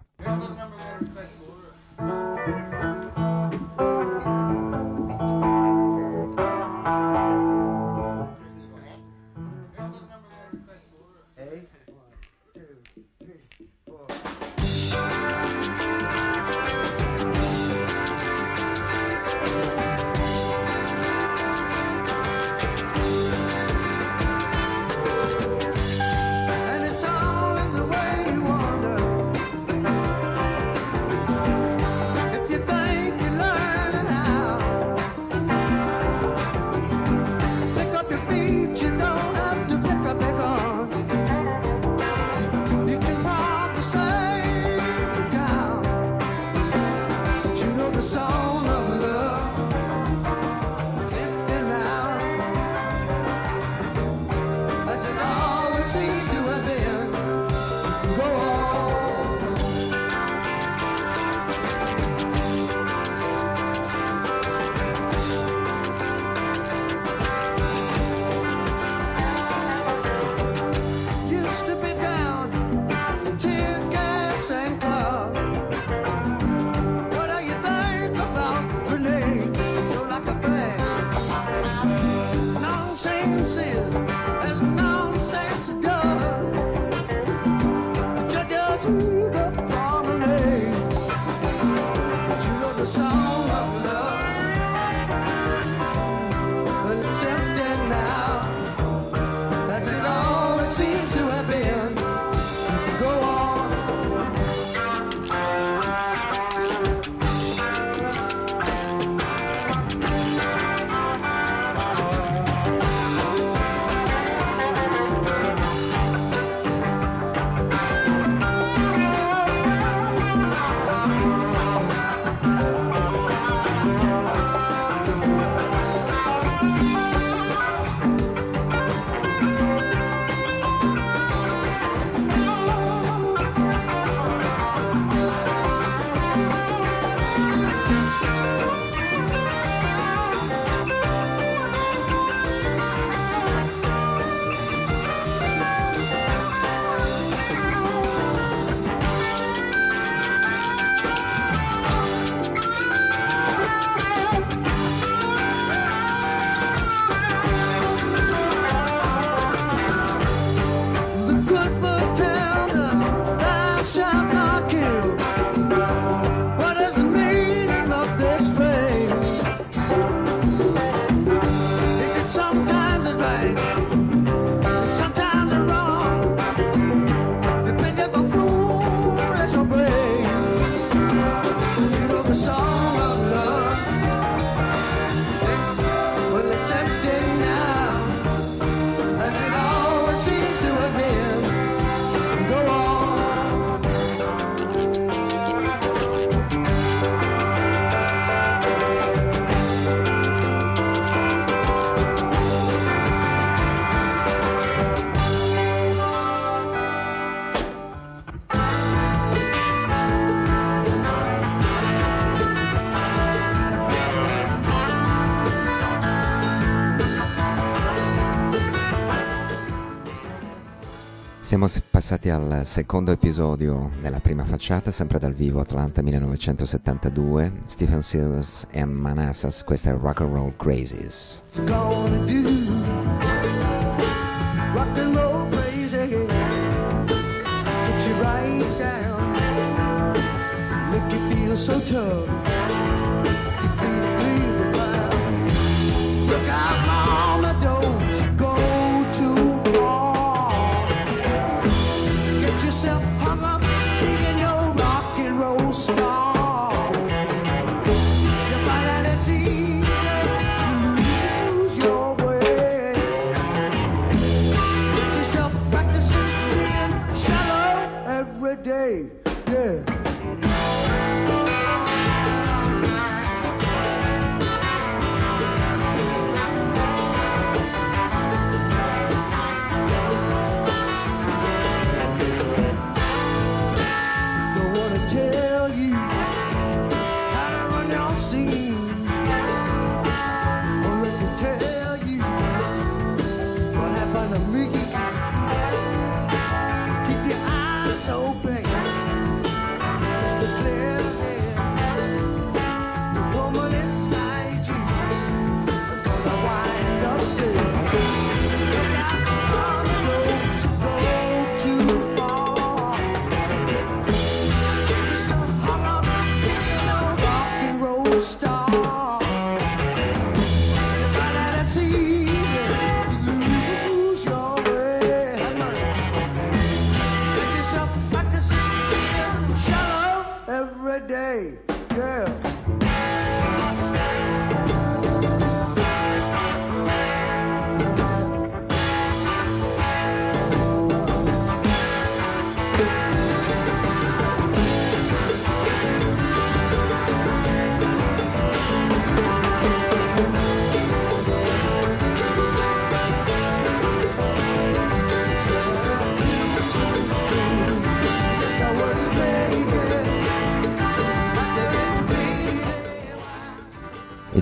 Siamo 221.52 221.68
passati 221.90 222.30
al 222.30 222.62
secondo 222.64 223.12
episodio 223.12 223.92
della 224.00 224.22
prima 224.22 224.46
facciata, 224.46 224.90
sempre 224.90 225.20
dal 225.20 225.34
vivo 225.34 225.60
Atlanta 225.60 226.02
1972, 226.02 227.52
Stephen 227.66 228.02
Sears 228.02 228.68
e 228.72 228.86
Manassas, 228.86 229.66
questa 229.66 229.90
è 229.90 229.94
Rock 229.94 230.22
and 230.22 230.34
Roll 230.34 230.56
Crazies. 230.56 231.44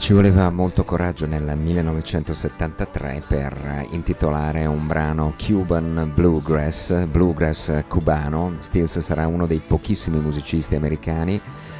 Ci 0.09 0.15
voleva 0.15 0.49
molto 0.49 0.83
coraggio 0.85 1.27
nel 1.27 1.55
1973 1.55 3.21
per 3.27 3.85
intitolare 3.91 4.65
un 4.65 4.87
brano 4.87 5.35
Cuban 5.37 6.11
Bluegrass, 6.15 7.05
bluegrass 7.05 7.83
cubano. 7.87 8.55
Stills 8.57 8.97
sarà 9.01 9.27
uno 9.27 9.45
dei 9.45 9.59
pochissimi 9.59 10.19
musicisti 10.19 10.73
americani 10.73 11.39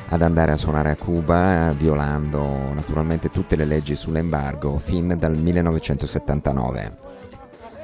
ad 0.09 0.21
andare 0.21 0.51
a 0.51 0.57
suonare 0.57 0.91
a 0.91 0.95
Cuba, 0.95 1.73
violando 1.75 2.71
naturalmente 2.71 3.31
tutte 3.31 3.55
le 3.55 3.65
leggi 3.65 3.95
sull'embargo 3.95 4.77
fin 4.77 5.15
dal 5.17 5.35
1979. 5.35 6.97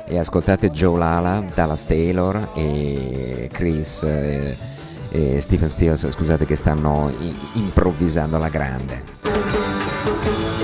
E 0.05 0.19
ascoltate 0.19 0.69
Joe 0.69 0.99
Lala, 0.99 1.43
Dallas 1.55 1.87
Taylor 1.87 2.49
e 2.53 3.49
Chris 3.51 4.03
eh, 4.03 4.55
e 5.09 5.41
Stephen 5.41 5.69
Stills, 5.69 6.07
scusate 6.07 6.45
che 6.45 6.53
stanno 6.53 7.11
improvvisando 7.53 8.35
alla 8.35 8.49
grande. 8.49 9.24
Thank 10.05 10.49
you. 10.49 10.54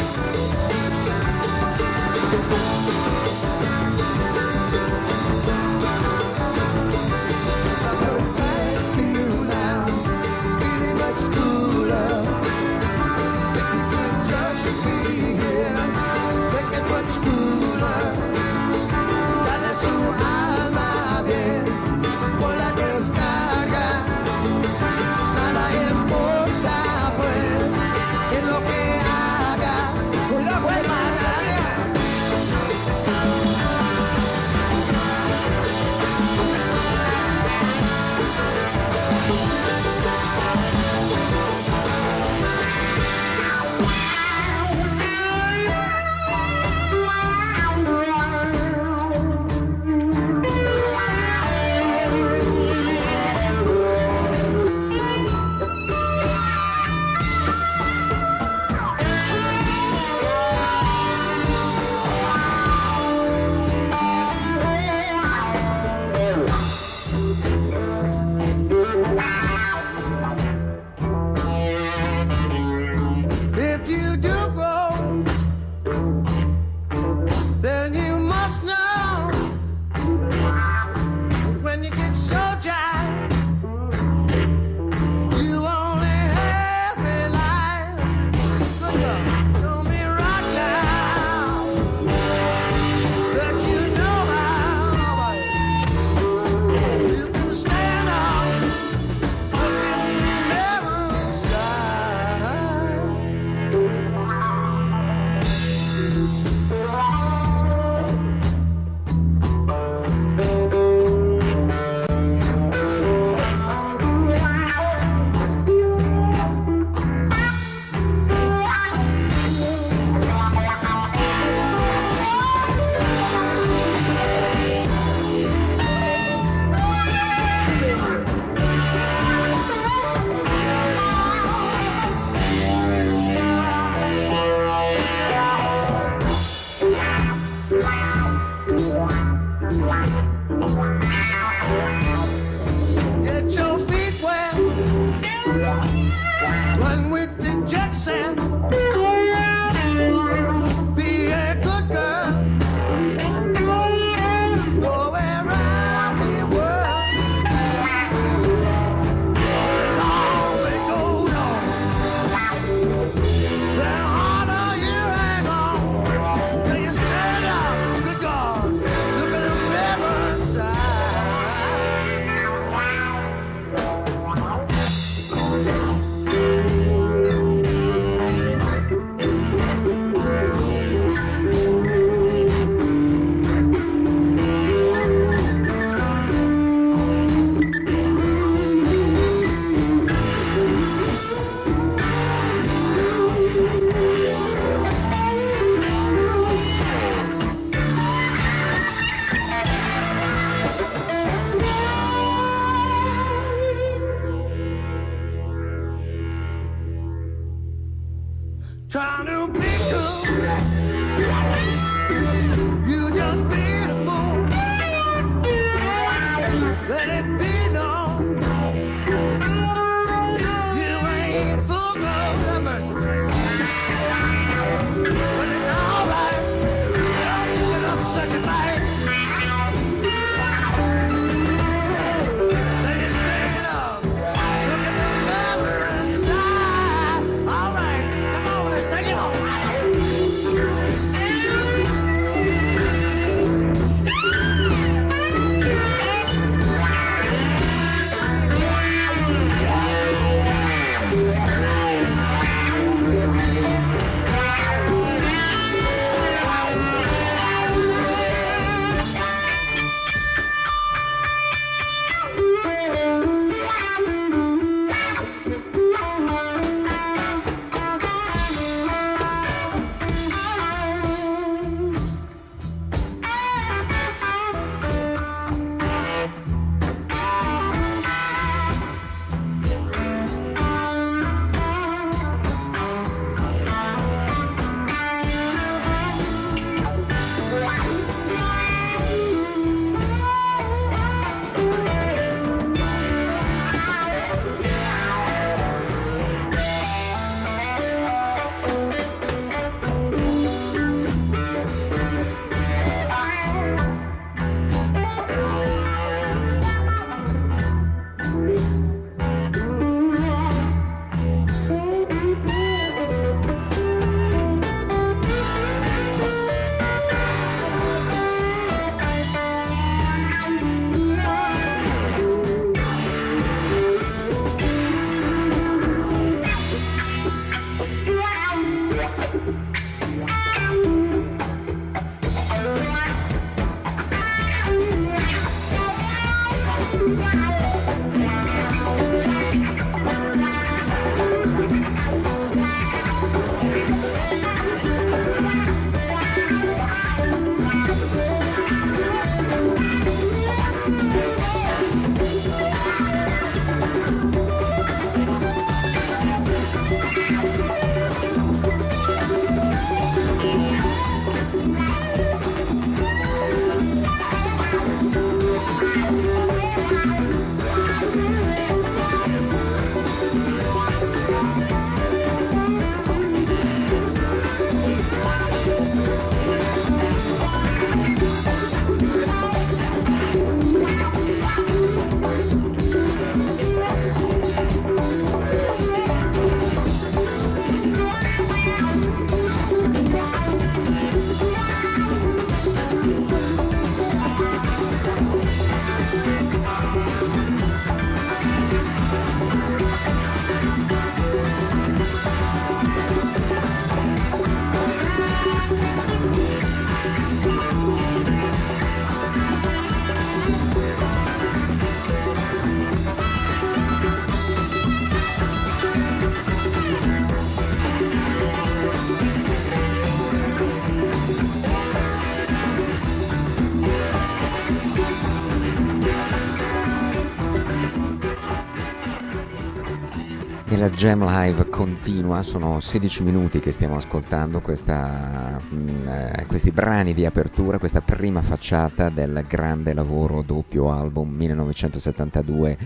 Jam 431.02 431.26
Live 431.26 431.68
continua, 431.70 432.44
sono 432.44 432.80
16 432.80 433.24
minuti 433.24 433.60
che 433.60 433.72
stiamo 433.72 433.96
ascoltando 433.96 434.62
questa, 434.62 435.60
mh, 435.60 436.08
eh, 436.08 436.46
questi 436.46 436.70
brani 436.70 437.16
di 437.16 437.26
apertura, 437.26 437.80
questa 437.80 438.02
prima 438.02 438.44
facciata 438.44 439.10
del 439.10 439.44
grande 439.48 439.96
lavoro 439.96 440.44
doppio 440.44 440.92
album 440.92 441.32
1972 441.32 442.78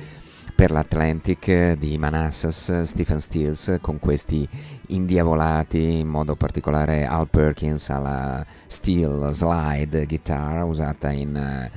per 0.56 0.72
l'Atlantic 0.72 1.74
di 1.74 1.98
Manassas, 1.98 2.84
Stephen 2.84 3.20
Stills, 3.20 3.80
con 3.82 4.00
questi 4.00 4.48
indiavolati, 4.88 6.00
in 6.00 6.08
modo 6.08 6.38
particolare 6.38 7.06
Al 7.06 7.28
Perkins 7.28 7.90
alla 7.90 8.46
steel 8.66 9.28
slide 9.34 10.06
guitar 10.06 10.64
usata 10.64 11.12
in 11.12 11.70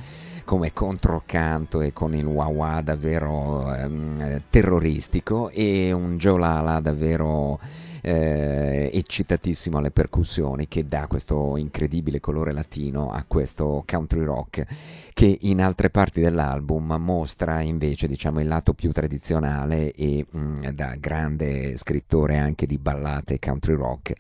come 0.49 0.73
controcanto 0.73 1.83
e 1.83 1.93
con 1.93 2.15
il 2.15 2.25
wah 2.25 2.81
davvero 2.81 3.71
ehm, 3.71 4.45
terroristico 4.49 5.51
e 5.51 5.93
un 5.93 6.17
Joe 6.17 6.39
Lala 6.39 6.81
davvero 6.81 7.61
eh, 8.01 8.91
eccitatissimo 8.91 9.77
alle 9.77 9.91
percussioni 9.91 10.67
che 10.67 10.89
dà 10.89 11.07
questo 11.07 11.59
incredibile 11.59 12.19
colore 12.19 12.53
latino 12.53 13.11
a 13.11 13.25
questo 13.29 13.85
country 13.87 14.25
rock 14.25 14.65
che 15.13 15.37
in 15.43 15.61
altre 15.61 15.91
parti 15.91 16.23
dell'album 16.23 16.97
mostra 16.99 17.61
invece 17.61 18.09
diciamo 18.09 18.41
il 18.41 18.49
lato 18.49 18.73
più 18.73 18.91
tradizionale 18.91 19.93
e 19.93 20.25
mh, 20.31 20.39
mm, 20.39 20.67
da 20.69 20.95
grande 20.99 21.77
scrittore 21.77 22.39
anche 22.39 22.65
di 22.65 22.79
ballate 22.79 23.39
country 23.39 23.75
rock 23.75 24.15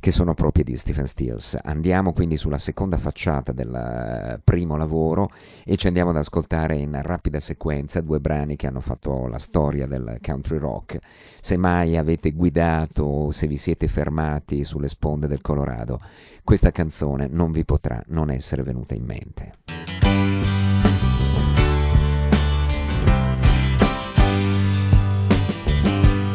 che 0.00 0.10
sono 0.10 0.34
proprie 0.34 0.64
di 0.64 0.76
Stephen 0.76 1.06
Stills. 1.06 1.58
Andiamo 1.62 2.12
quindi 2.12 2.36
sulla 2.36 2.58
seconda 2.58 2.96
facciata 2.96 3.52
del 3.52 3.74
eh, 3.74 4.40
primo 4.42 4.76
lavoro 4.76 5.28
e 5.64 5.76
ci 5.76 5.86
andiamo 5.86 6.10
ad 6.10 6.16
ascoltare 6.16 6.76
in 6.76 6.98
rapida 7.02 7.40
sequenza 7.40 8.00
due 8.00 8.20
brani 8.20 8.56
che 8.56 8.66
hanno 8.66 8.80
fatto 8.80 9.26
la 9.26 9.38
storia 9.38 9.86
del 9.86 10.18
country 10.22 10.58
rock. 10.58 10.98
Se 11.40 11.56
mai 11.56 11.96
avete 11.96 12.32
guidato 12.32 13.02
o 13.04 13.30
se 13.32 13.46
vi 13.46 13.56
siete 13.56 13.88
fermati 13.88 14.64
sulle 14.64 14.88
sponde 14.88 15.26
del 15.26 15.40
Colorado, 15.40 16.00
questa 16.44 16.70
canzone 16.70 17.28
non 17.30 17.52
vi 17.52 17.64
potrà 17.64 18.02
non 18.08 18.30
essere 18.30 18.62
venuta 18.62 18.94
in 18.94 19.04
mente. 19.04 19.52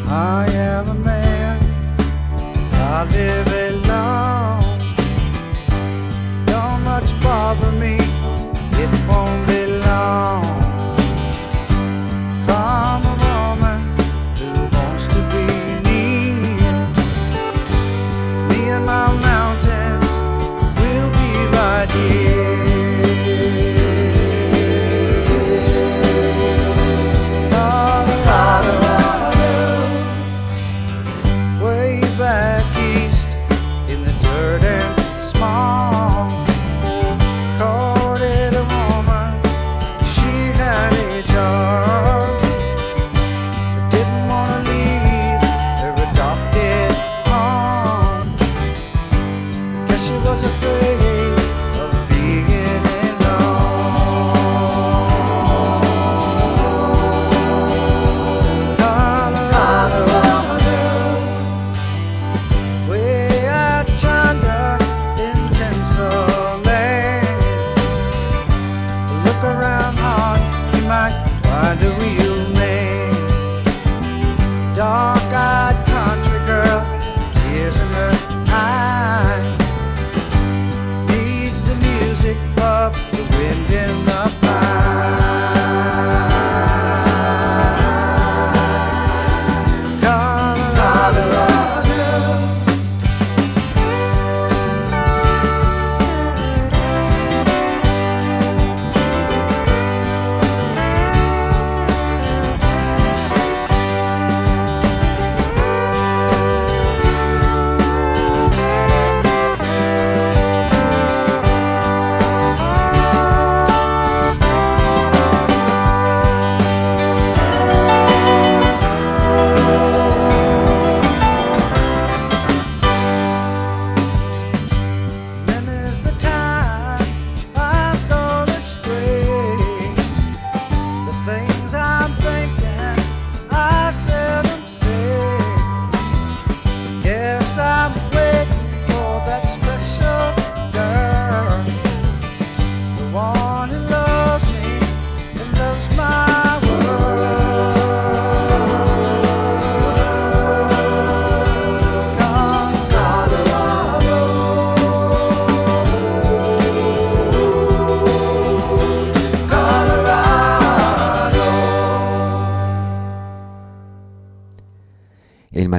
I 0.06 0.46
am 0.54 0.88
a 0.88 0.94
man. 0.94 1.13
I 2.86 3.04
live 3.04 3.46
alone. 3.70 4.78
Don't 6.44 6.82
much 6.84 7.10
bother 7.22 7.72
me. 7.72 7.96
It 8.82 8.90
won't 9.08 9.53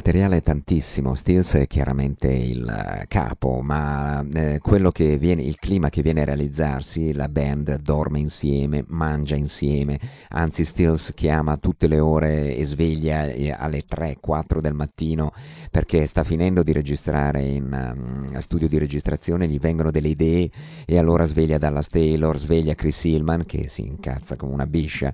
materiale 0.05 0.41
tantissimo, 0.41 1.15
Stills 1.15 1.55
è 1.55 1.65
chiaramente 1.65 2.27
il 2.27 2.67
eh, 2.67 3.07
capo, 3.07 3.61
ma 3.63 4.23
eh, 4.35 4.59
quello 4.59 4.91
che 4.91 5.17
viene, 5.17 5.41
il 5.41 5.55
clima 5.55 5.89
che 5.89 6.03
viene 6.03 6.21
a 6.21 6.25
realizzarsi, 6.25 7.11
la 7.11 7.27
band 7.27 7.79
dorme 7.81 8.19
insieme, 8.19 8.85
mangia 8.89 9.33
insieme, 9.33 9.99
anzi 10.29 10.63
Stills 10.63 11.11
chiama 11.15 11.57
tutte 11.57 11.87
le 11.87 11.97
ore 11.97 12.55
e 12.55 12.63
sveglia 12.63 13.25
eh, 13.25 13.49
alle 13.49 13.81
3-4 13.89 14.59
del 14.59 14.75
mattino 14.75 15.31
perché 15.71 16.05
sta 16.05 16.23
finendo 16.23 16.61
di 16.61 16.71
registrare 16.71 17.41
in 17.41 17.95
um, 17.95 18.37
studio 18.37 18.67
di 18.67 18.77
registrazione, 18.77 19.47
gli 19.47 19.57
vengono 19.57 19.89
delle 19.89 20.09
idee 20.09 20.51
e 20.85 20.99
allora 20.99 21.23
sveglia 21.23 21.57
Dallas 21.57 21.87
Taylor, 21.87 22.37
sveglia 22.37 22.75
Chris 22.75 23.05
Hillman 23.05 23.43
che 23.47 23.67
si 23.69 23.81
incazza 23.81 24.35
come 24.35 24.53
una 24.53 24.67
biscia. 24.67 25.11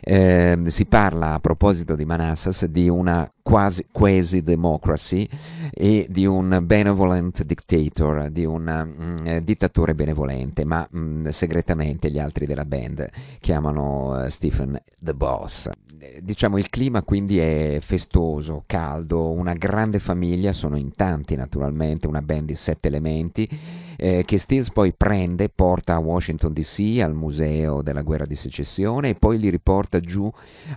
Eh, 0.00 0.56
si 0.66 0.86
parla 0.86 1.34
a 1.34 1.40
proposito 1.40 1.96
di 1.96 2.04
Manassas 2.04 2.66
di 2.66 2.88
una 2.88 3.28
quasi 3.48 3.86
quasi 3.90 4.42
democracy 4.42 5.26
e 5.72 6.06
di 6.10 6.26
un 6.26 6.60
benevolent 6.64 7.44
dictator, 7.44 8.28
di 8.28 8.44
un 8.44 8.62
mm, 8.62 9.26
eh, 9.26 9.42
dittatore 9.42 9.94
benevolente, 9.94 10.66
ma 10.66 10.86
mm, 10.94 11.28
segretamente 11.28 12.10
gli 12.10 12.18
altri 12.18 12.44
della 12.44 12.66
band 12.66 13.08
chiamano 13.40 14.22
eh, 14.22 14.28
Stephen 14.28 14.78
the 14.98 15.14
Boss. 15.14 15.70
Eh, 15.98 16.20
Diciamo 16.22 16.58
il 16.58 16.68
clima 16.68 17.00
quindi 17.02 17.38
è 17.38 17.78
festoso, 17.80 18.64
caldo, 18.66 19.30
una 19.30 19.54
grande 19.54 19.98
famiglia, 19.98 20.52
sono 20.52 20.76
in 20.76 20.92
tanti 20.92 21.34
naturalmente, 21.34 22.06
una 22.06 22.20
band 22.20 22.48
di 22.48 22.54
sette 22.54 22.88
elementi 22.88 23.48
eh, 23.96 24.24
che 24.26 24.36
Stills 24.36 24.70
poi 24.70 24.92
prende, 24.92 25.48
porta 25.48 25.94
a 25.94 26.00
Washington 26.00 26.52
DC 26.52 27.00
al 27.02 27.14
museo 27.14 27.80
della 27.80 28.02
guerra 28.02 28.26
di 28.26 28.36
secessione 28.36 29.08
e 29.08 29.14
poi 29.14 29.38
li 29.38 29.48
riporta 29.48 30.00
giù 30.00 30.30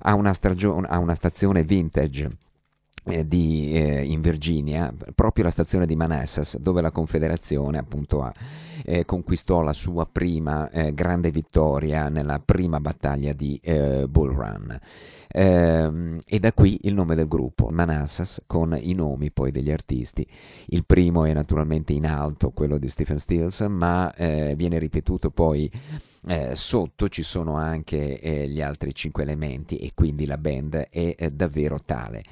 a 0.04 0.14
una, 0.14 0.32
a 0.88 0.98
una 1.00 1.16
stazione 1.16 1.64
vintage 1.64 2.38
di, 3.28 3.72
eh, 3.74 4.04
in 4.04 4.22
Virginia, 4.22 4.94
proprio 5.14 5.44
la 5.44 5.52
stazione 5.52 5.86
di 5.86 5.96
Manassas, 5.96 6.58
dove 6.58 6.82
la 6.82 6.92
Confederazione 6.92 7.78
appunto 7.78 8.22
ha, 8.22 8.34
eh, 8.84 9.06
conquistò 9.06 9.62
la 9.62 9.74
sua 9.74 10.06
prima 10.06 10.70
eh, 10.70 10.94
grande 10.94 11.32
vittoria 11.32 12.10
nella 12.10 12.40
prima 12.40 12.80
battaglia 12.80 13.34
di 13.34 13.60
eh, 13.62 14.08
Bull 14.08 14.34
Run. 14.34 14.80
Ehm, 15.34 16.20
e 16.26 16.40
da 16.40 16.52
qui 16.54 16.80
il 16.84 16.94
nome 16.94 17.16
del 17.16 17.28
gruppo, 17.28 17.70
Manassas, 17.70 18.44
con 18.48 18.78
i 18.80 18.94
nomi 18.94 19.32
poi 19.32 19.52
degli 19.52 19.72
artisti. 19.72 20.28
Il 20.68 20.86
primo 20.86 21.26
è 21.26 21.34
naturalmente 21.34 21.94
in 21.94 22.06
alto, 22.06 22.52
quello 22.52 22.78
di 22.78 22.90
Stephen 22.90 23.20
Stills, 23.20 23.62
ma 23.62 24.14
eh, 24.16 24.56
viene 24.56 24.78
ripetuto 24.80 25.30
poi 25.30 25.72
eh, 26.28 26.56
sotto 26.56 27.10
ci 27.10 27.24
sono 27.24 27.56
anche 27.56 28.20
eh, 28.20 28.48
gli 28.48 28.62
altri 28.62 28.94
cinque 28.94 29.24
elementi 29.24 29.78
e 29.78 29.92
quindi 29.96 30.26
la 30.26 30.38
band 30.38 30.90
è 30.90 31.16
eh, 31.18 31.32
davvero 31.32 31.80
tale. 31.84 32.24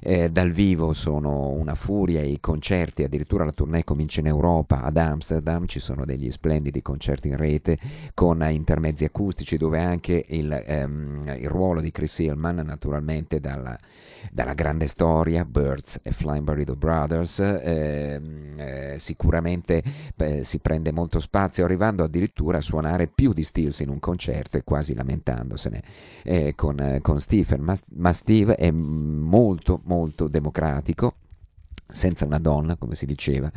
Eh, 0.00 0.30
dal 0.30 0.50
vivo 0.50 0.92
sono 0.92 1.48
una 1.48 1.74
furia, 1.74 2.20
i 2.22 2.40
concerti, 2.40 3.04
addirittura 3.04 3.44
la 3.44 3.52
tournée 3.52 3.84
comincia 3.84 4.20
in 4.20 4.26
Europa, 4.26 4.82
ad 4.82 4.98
Amsterdam 4.98 5.66
ci 5.66 5.80
sono 5.80 6.04
degli 6.04 6.30
splendidi 6.30 6.82
concerti 6.82 7.28
in 7.28 7.36
rete 7.36 7.78
con 8.12 8.46
intermezzi 8.50 9.04
acustici 9.04 9.56
dove 9.56 9.80
anche 9.80 10.26
il, 10.28 10.52
ehm, 10.52 11.36
il 11.38 11.48
ruolo 11.48 11.80
di 11.80 11.90
Chris 11.90 12.18
Hillman 12.18 12.56
naturalmente 12.56 13.40
dalla, 13.40 13.78
dalla 14.30 14.54
grande 14.54 14.86
storia, 14.86 15.44
Birds 15.44 16.00
e 16.02 16.12
Flying 16.12 16.44
Burrito 16.44 16.76
Brothers, 16.76 17.38
ehm, 17.40 18.54
eh, 18.56 18.94
sicuramente 18.98 19.82
si 20.42 20.58
prende 20.58 20.92
molto 20.92 21.20
spazio 21.20 21.64
arrivando 21.64 22.04
addirittura 22.04 22.58
a 22.58 22.60
suonare 22.60 23.06
più 23.06 23.32
di 23.38 23.44
Stills 23.44 23.80
in 23.80 23.88
un 23.88 24.00
concerto 24.00 24.56
e 24.56 24.64
quasi 24.64 24.94
lamentandosene 24.94 25.82
eh, 26.24 26.54
con, 26.56 26.80
eh, 26.80 27.00
con 27.00 27.20
Stephen, 27.20 27.60
ma, 27.60 27.76
ma 27.94 28.12
Steve 28.12 28.56
è 28.56 28.70
molto 28.70 29.80
molto 29.84 30.28
democratico 30.28 31.14
senza 31.88 32.26
una 32.26 32.38
donna, 32.38 32.76
come 32.76 32.94
si 32.94 33.06
diceva, 33.06 33.50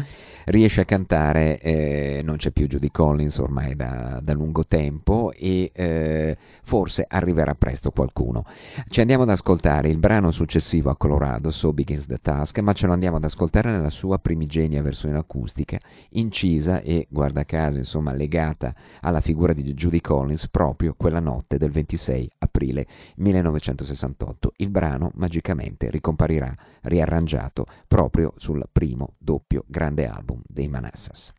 riesce 0.46 0.82
a 0.82 0.86
cantare, 0.86 1.60
eh, 1.60 2.22
non 2.24 2.38
c'è 2.38 2.52
più 2.52 2.66
Judy 2.66 2.90
Collins 2.90 3.38
ormai 3.40 3.76
da, 3.76 4.20
da 4.24 4.34
lungo 4.34 4.64
tempo 4.66 5.34
e 5.36 5.72
eh, 5.74 6.38
forse 6.64 7.06
arriverà 7.08 7.56
presto 7.56 7.92
qualcuno. 7.92 8.46
Ci 8.88 9.02
andiamo 9.02 9.24
ad 9.24 9.30
ascoltare 9.30 9.90
il 9.90 9.98
brano 9.98 10.32
successivo 10.32 10.90
a 10.90 10.96
Colorado, 10.96 11.52
So 11.52 11.74
Begins 11.74 12.06
the 12.06 12.18
Task, 12.18 12.60
ma 12.60 12.72
ce 12.72 12.88
lo 12.88 12.94
andiamo 12.94 13.18
ad 13.18 13.26
ascoltare 13.26 13.70
nella 13.70 13.90
sua 13.90 14.18
primigenia 14.18 14.82
versione 14.82 15.18
acustica, 15.18 15.78
incisa 16.12 16.80
e, 16.80 17.08
guarda 17.10 17.44
caso, 17.44 17.78
insomma, 17.80 18.14
legata 18.14 18.74
alla 19.02 19.22
figura 19.22 19.52
di 19.52 19.64
Judy 19.74 20.00
Collins 20.00 20.48
proprio 20.48 20.94
quella 20.96 21.20
notte 21.20 21.58
del 21.58 21.72
26 21.72 22.30
aprile 22.40 22.88
1968. 23.18 24.54
Il 24.58 24.70
brano 24.70 25.12
magicamente 25.16 25.90
ricomparirà 25.90 26.54
riarrangiato 26.84 27.66
proprio 27.88 28.21
proprio 28.22 28.34
sul 28.38 28.64
primo 28.72 29.16
doppio 29.18 29.64
grande 29.68 30.06
album 30.06 30.42
dei 30.48 30.68
Manassas. 30.68 31.34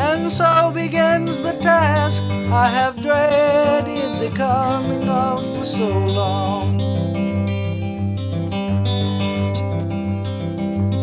And 0.00 0.30
so 0.30 0.70
begins 0.72 1.40
the 1.40 1.56
task 1.60 2.22
I 2.50 2.68
have 2.68 3.00
dreaded 3.00 4.20
the 4.20 4.30
coming 4.34 5.08
of 5.08 5.42
for 5.56 5.64
so 5.64 5.88
long. 5.88 6.80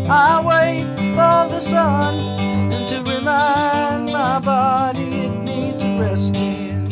I 0.08 0.42
wait 0.46 0.86
for 1.16 1.50
the 1.50 1.60
sun 1.60 2.14
to 2.88 3.02
remind 3.04 3.95
my 4.26 4.40
body 4.40 5.10
it 5.26 5.34
needs 5.50 5.84
resting. 6.02 6.92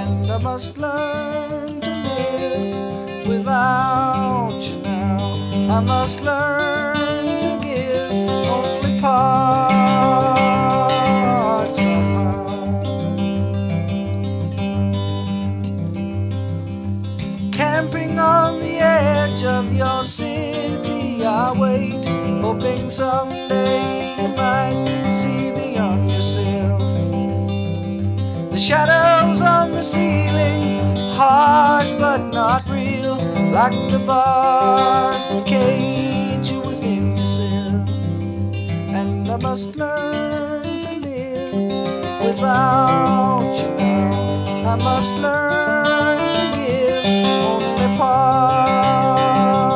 And 0.00 0.30
I 0.30 0.38
must 0.38 0.78
learn 0.78 1.80
to 1.86 1.90
live 2.08 3.26
without 3.32 4.60
you 4.68 4.76
now. 4.82 5.18
I 5.76 5.80
must 5.92 6.16
learn 6.30 7.24
to 7.44 7.52
give 7.68 8.12
only 8.56 8.94
part 9.00 9.70
somehow. 11.74 12.46
Camping 17.60 18.14
on 18.20 18.50
the 18.60 18.76
edge 18.78 19.42
of 19.42 19.64
your 19.72 20.04
city 20.04 21.24
I 21.24 21.52
wait, 21.62 22.01
hoping 22.42 22.90
someday 22.90 24.16
you 24.20 24.28
might 24.34 25.12
see 25.12 25.52
beyond 25.52 26.10
yourself. 26.10 26.82
The 28.50 28.58
shadows 28.58 29.40
on 29.40 29.70
the 29.70 29.82
ceiling, 29.82 30.96
hard 31.14 32.00
but 32.00 32.20
not 32.32 32.68
real, 32.68 33.14
like 33.52 33.78
the 33.92 34.00
bars 34.04 35.24
that 35.26 35.46
cage 35.46 36.50
you 36.50 36.60
within 36.62 37.16
yourself. 37.16 37.88
And 38.98 39.30
I 39.30 39.36
must 39.36 39.76
learn 39.76 40.64
to 40.64 40.92
live 41.06 42.26
without 42.26 43.54
you 43.56 43.68
now. 43.78 44.72
I 44.72 44.76
must 44.88 45.14
learn 45.14 46.18
to 46.38 46.44
give 46.56 47.04
only 47.06 47.96
part. 47.96 49.71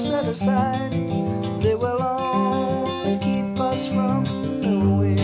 Set 0.00 0.24
aside. 0.24 0.92
They 1.60 1.74
will 1.74 2.00
only 2.00 3.18
keep 3.18 3.60
us 3.60 3.86
from 3.86 4.24
knowing. 4.62 5.18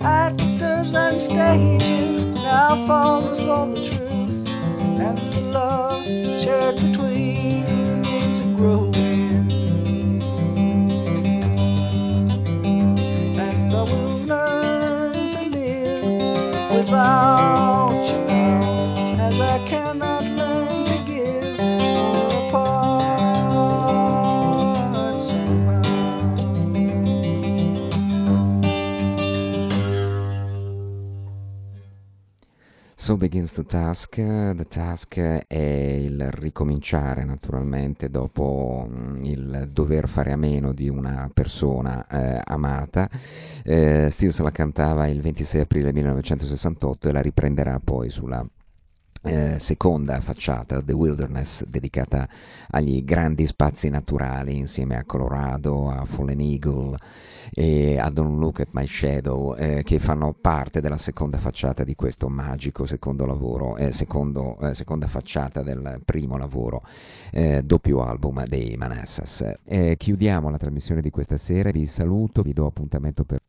Actors 0.00 0.94
and 0.94 1.20
stages 1.20 2.24
now 2.24 2.86
fall 2.86 3.20
before 3.20 3.66
the 3.74 3.86
truth, 3.86 4.48
and 4.48 5.18
the 5.18 5.40
love 5.52 6.04
shared 6.42 6.76
between 6.76 8.00
needs 8.00 8.40
a 8.40 8.44
growing. 8.56 9.52
And 13.38 13.74
I 13.74 13.82
will 13.82 14.16
learn 14.24 15.12
to 15.32 15.42
live 15.50 16.70
without 16.78 18.06
you 18.08 18.31
So 33.02 33.16
Begins 33.16 33.50
the 33.54 33.64
Task. 33.64 34.14
The 34.14 34.64
Task 34.68 35.18
è 35.18 35.56
il 35.56 36.30
ricominciare 36.30 37.24
naturalmente 37.24 38.08
dopo 38.08 38.86
mm, 38.88 39.24
il 39.24 39.68
dover 39.72 40.06
fare 40.06 40.30
a 40.30 40.36
meno 40.36 40.72
di 40.72 40.88
una 40.88 41.28
persona 41.34 42.06
eh, 42.06 42.40
amata. 42.44 43.10
Eh, 43.64 44.06
Stills 44.08 44.38
la 44.38 44.52
cantava 44.52 45.08
il 45.08 45.20
26 45.20 45.62
aprile 45.62 45.92
1968 45.92 47.08
e 47.08 47.12
la 47.12 47.20
riprenderà 47.20 47.80
poi 47.82 48.08
sulla 48.08 48.46
eh, 49.22 49.58
seconda 49.58 50.20
facciata, 50.20 50.82
The 50.82 50.92
Wilderness, 50.92 51.64
dedicata 51.66 52.28
agli 52.70 53.04
grandi 53.04 53.46
spazi 53.46 53.88
naturali 53.88 54.56
insieme 54.56 54.96
a 54.96 55.04
Colorado, 55.04 55.88
a 55.88 56.04
Fallen 56.04 56.40
Eagle 56.40 56.96
e 57.54 57.98
a 57.98 58.08
Don't 58.10 58.38
Look 58.38 58.60
at 58.60 58.68
My 58.72 58.86
Shadow, 58.86 59.54
eh, 59.54 59.82
che 59.84 59.98
fanno 59.98 60.32
parte 60.32 60.80
della 60.80 60.96
seconda 60.96 61.38
facciata 61.38 61.84
di 61.84 61.94
questo 61.94 62.28
magico 62.28 62.86
secondo 62.86 63.26
lavoro, 63.26 63.76
eh, 63.76 63.92
secondo, 63.92 64.58
eh, 64.58 64.74
seconda 64.74 65.06
facciata 65.06 65.62
del 65.62 66.00
primo 66.04 66.36
lavoro, 66.36 66.82
eh, 67.30 67.62
doppio 67.62 68.04
album 68.04 68.44
dei 68.46 68.76
Manassas. 68.76 69.44
Chiudiamo 69.96 70.50
la 70.50 70.56
trasmissione 70.56 71.00
di 71.00 71.10
questa 71.10 71.36
sera, 71.36 71.70
vi 71.70 71.86
saluto, 71.86 72.42
vi 72.42 72.52
do 72.52 72.66
appuntamento 72.66 73.24
per 73.24 73.40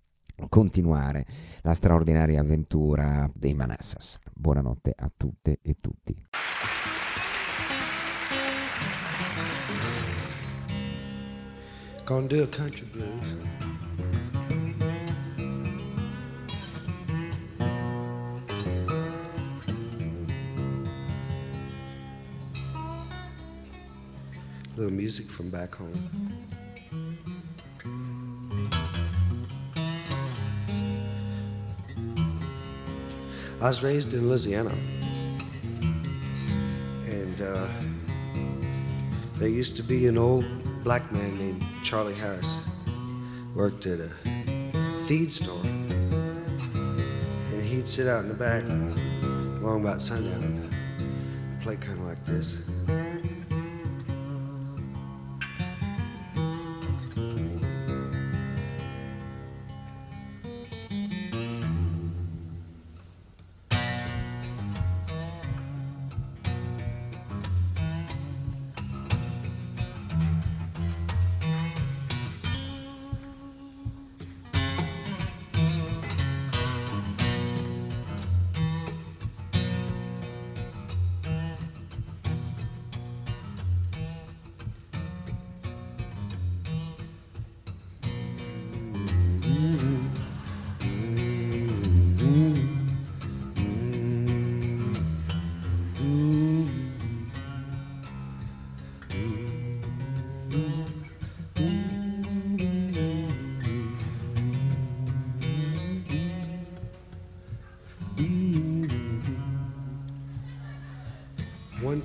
continuare 0.50 1.26
la 1.62 1.74
straordinaria 1.74 2.42
avventura 2.42 3.30
dei 3.34 3.54
Manassas. 3.54 4.20
Buonanotte 4.34 4.94
a 4.96 5.12
tutte 5.16 5.60
e 5.62 5.78
tutti. 5.80 6.16
Gonna 12.06 12.28
do 12.28 12.44
a 12.44 12.48
country 12.48 12.86
blues. 12.92 13.38
A 24.66 24.76
little 24.76 24.92
music 24.92 25.30
from 25.30 25.50
back 25.50 25.80
home. 25.80 26.23
I 33.64 33.68
was 33.68 33.82
raised 33.82 34.14
in 34.14 34.28
Louisiana, 34.28 34.76
and 37.08 37.42
uh, 37.42 37.66
there 39.36 39.48
used 39.48 39.78
to 39.78 39.84
be 39.84 40.06
an 40.08 40.18
old 40.18 40.44
black 40.84 41.10
man 41.14 41.38
named 41.38 41.64
Charlie 41.82 42.14
Harris, 42.14 42.54
worked 43.56 43.86
at 43.86 44.02
a 44.02 44.10
feed 45.06 45.32
store, 45.32 45.62
and 45.64 47.64
he'd 47.64 47.88
sit 47.88 48.06
out 48.06 48.24
in 48.24 48.28
the 48.28 48.34
back 48.34 48.68
long 49.64 49.82
about 49.82 50.02
sundown 50.02 50.44
and 50.44 51.62
play 51.62 51.78
kind 51.78 52.00
of 52.00 52.06
like 52.06 52.26
this. 52.26 52.58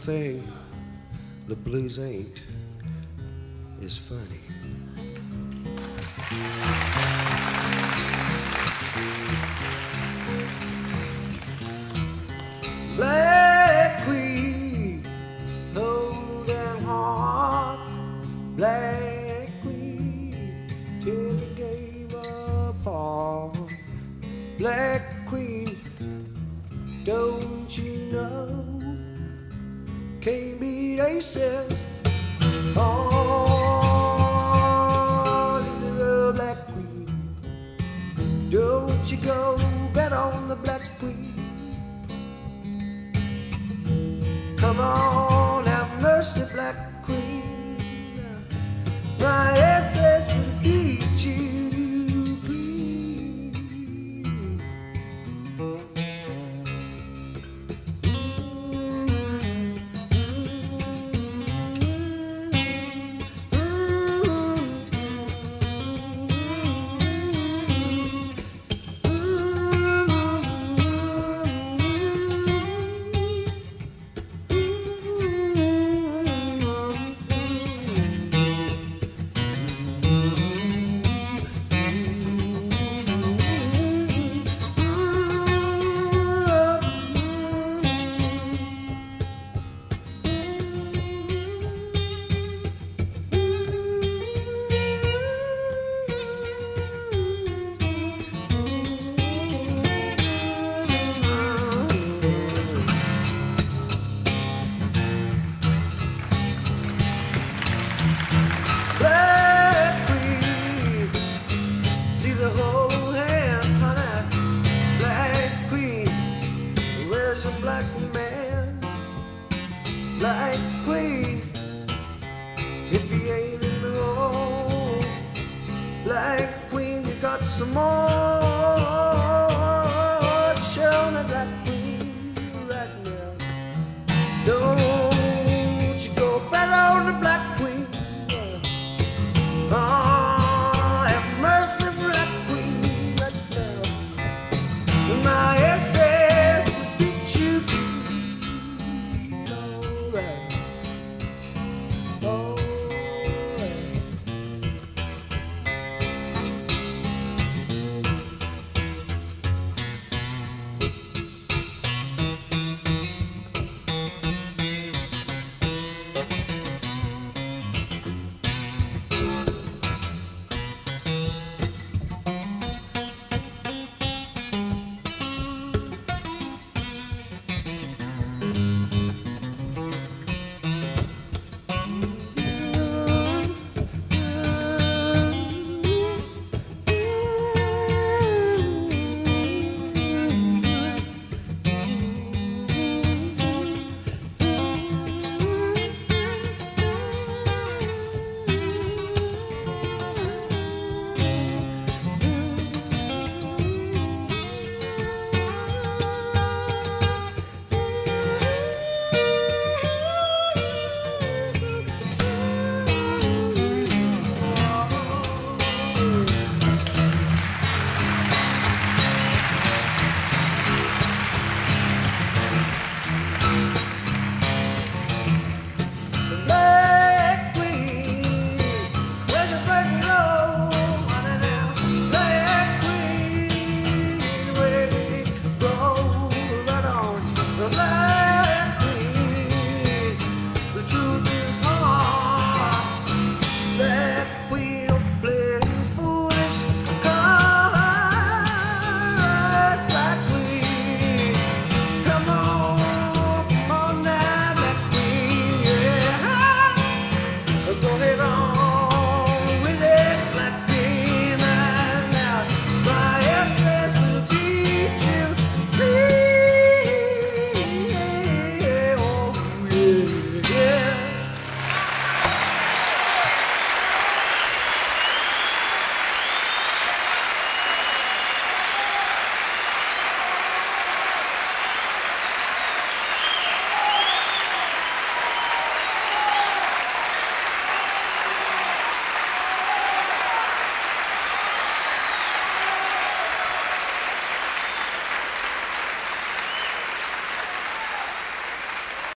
Thing 0.09 0.43
the 1.49 1.55
blues 1.55 1.99
ain't 1.99 2.43
is 3.83 3.99
funny. 3.99 4.38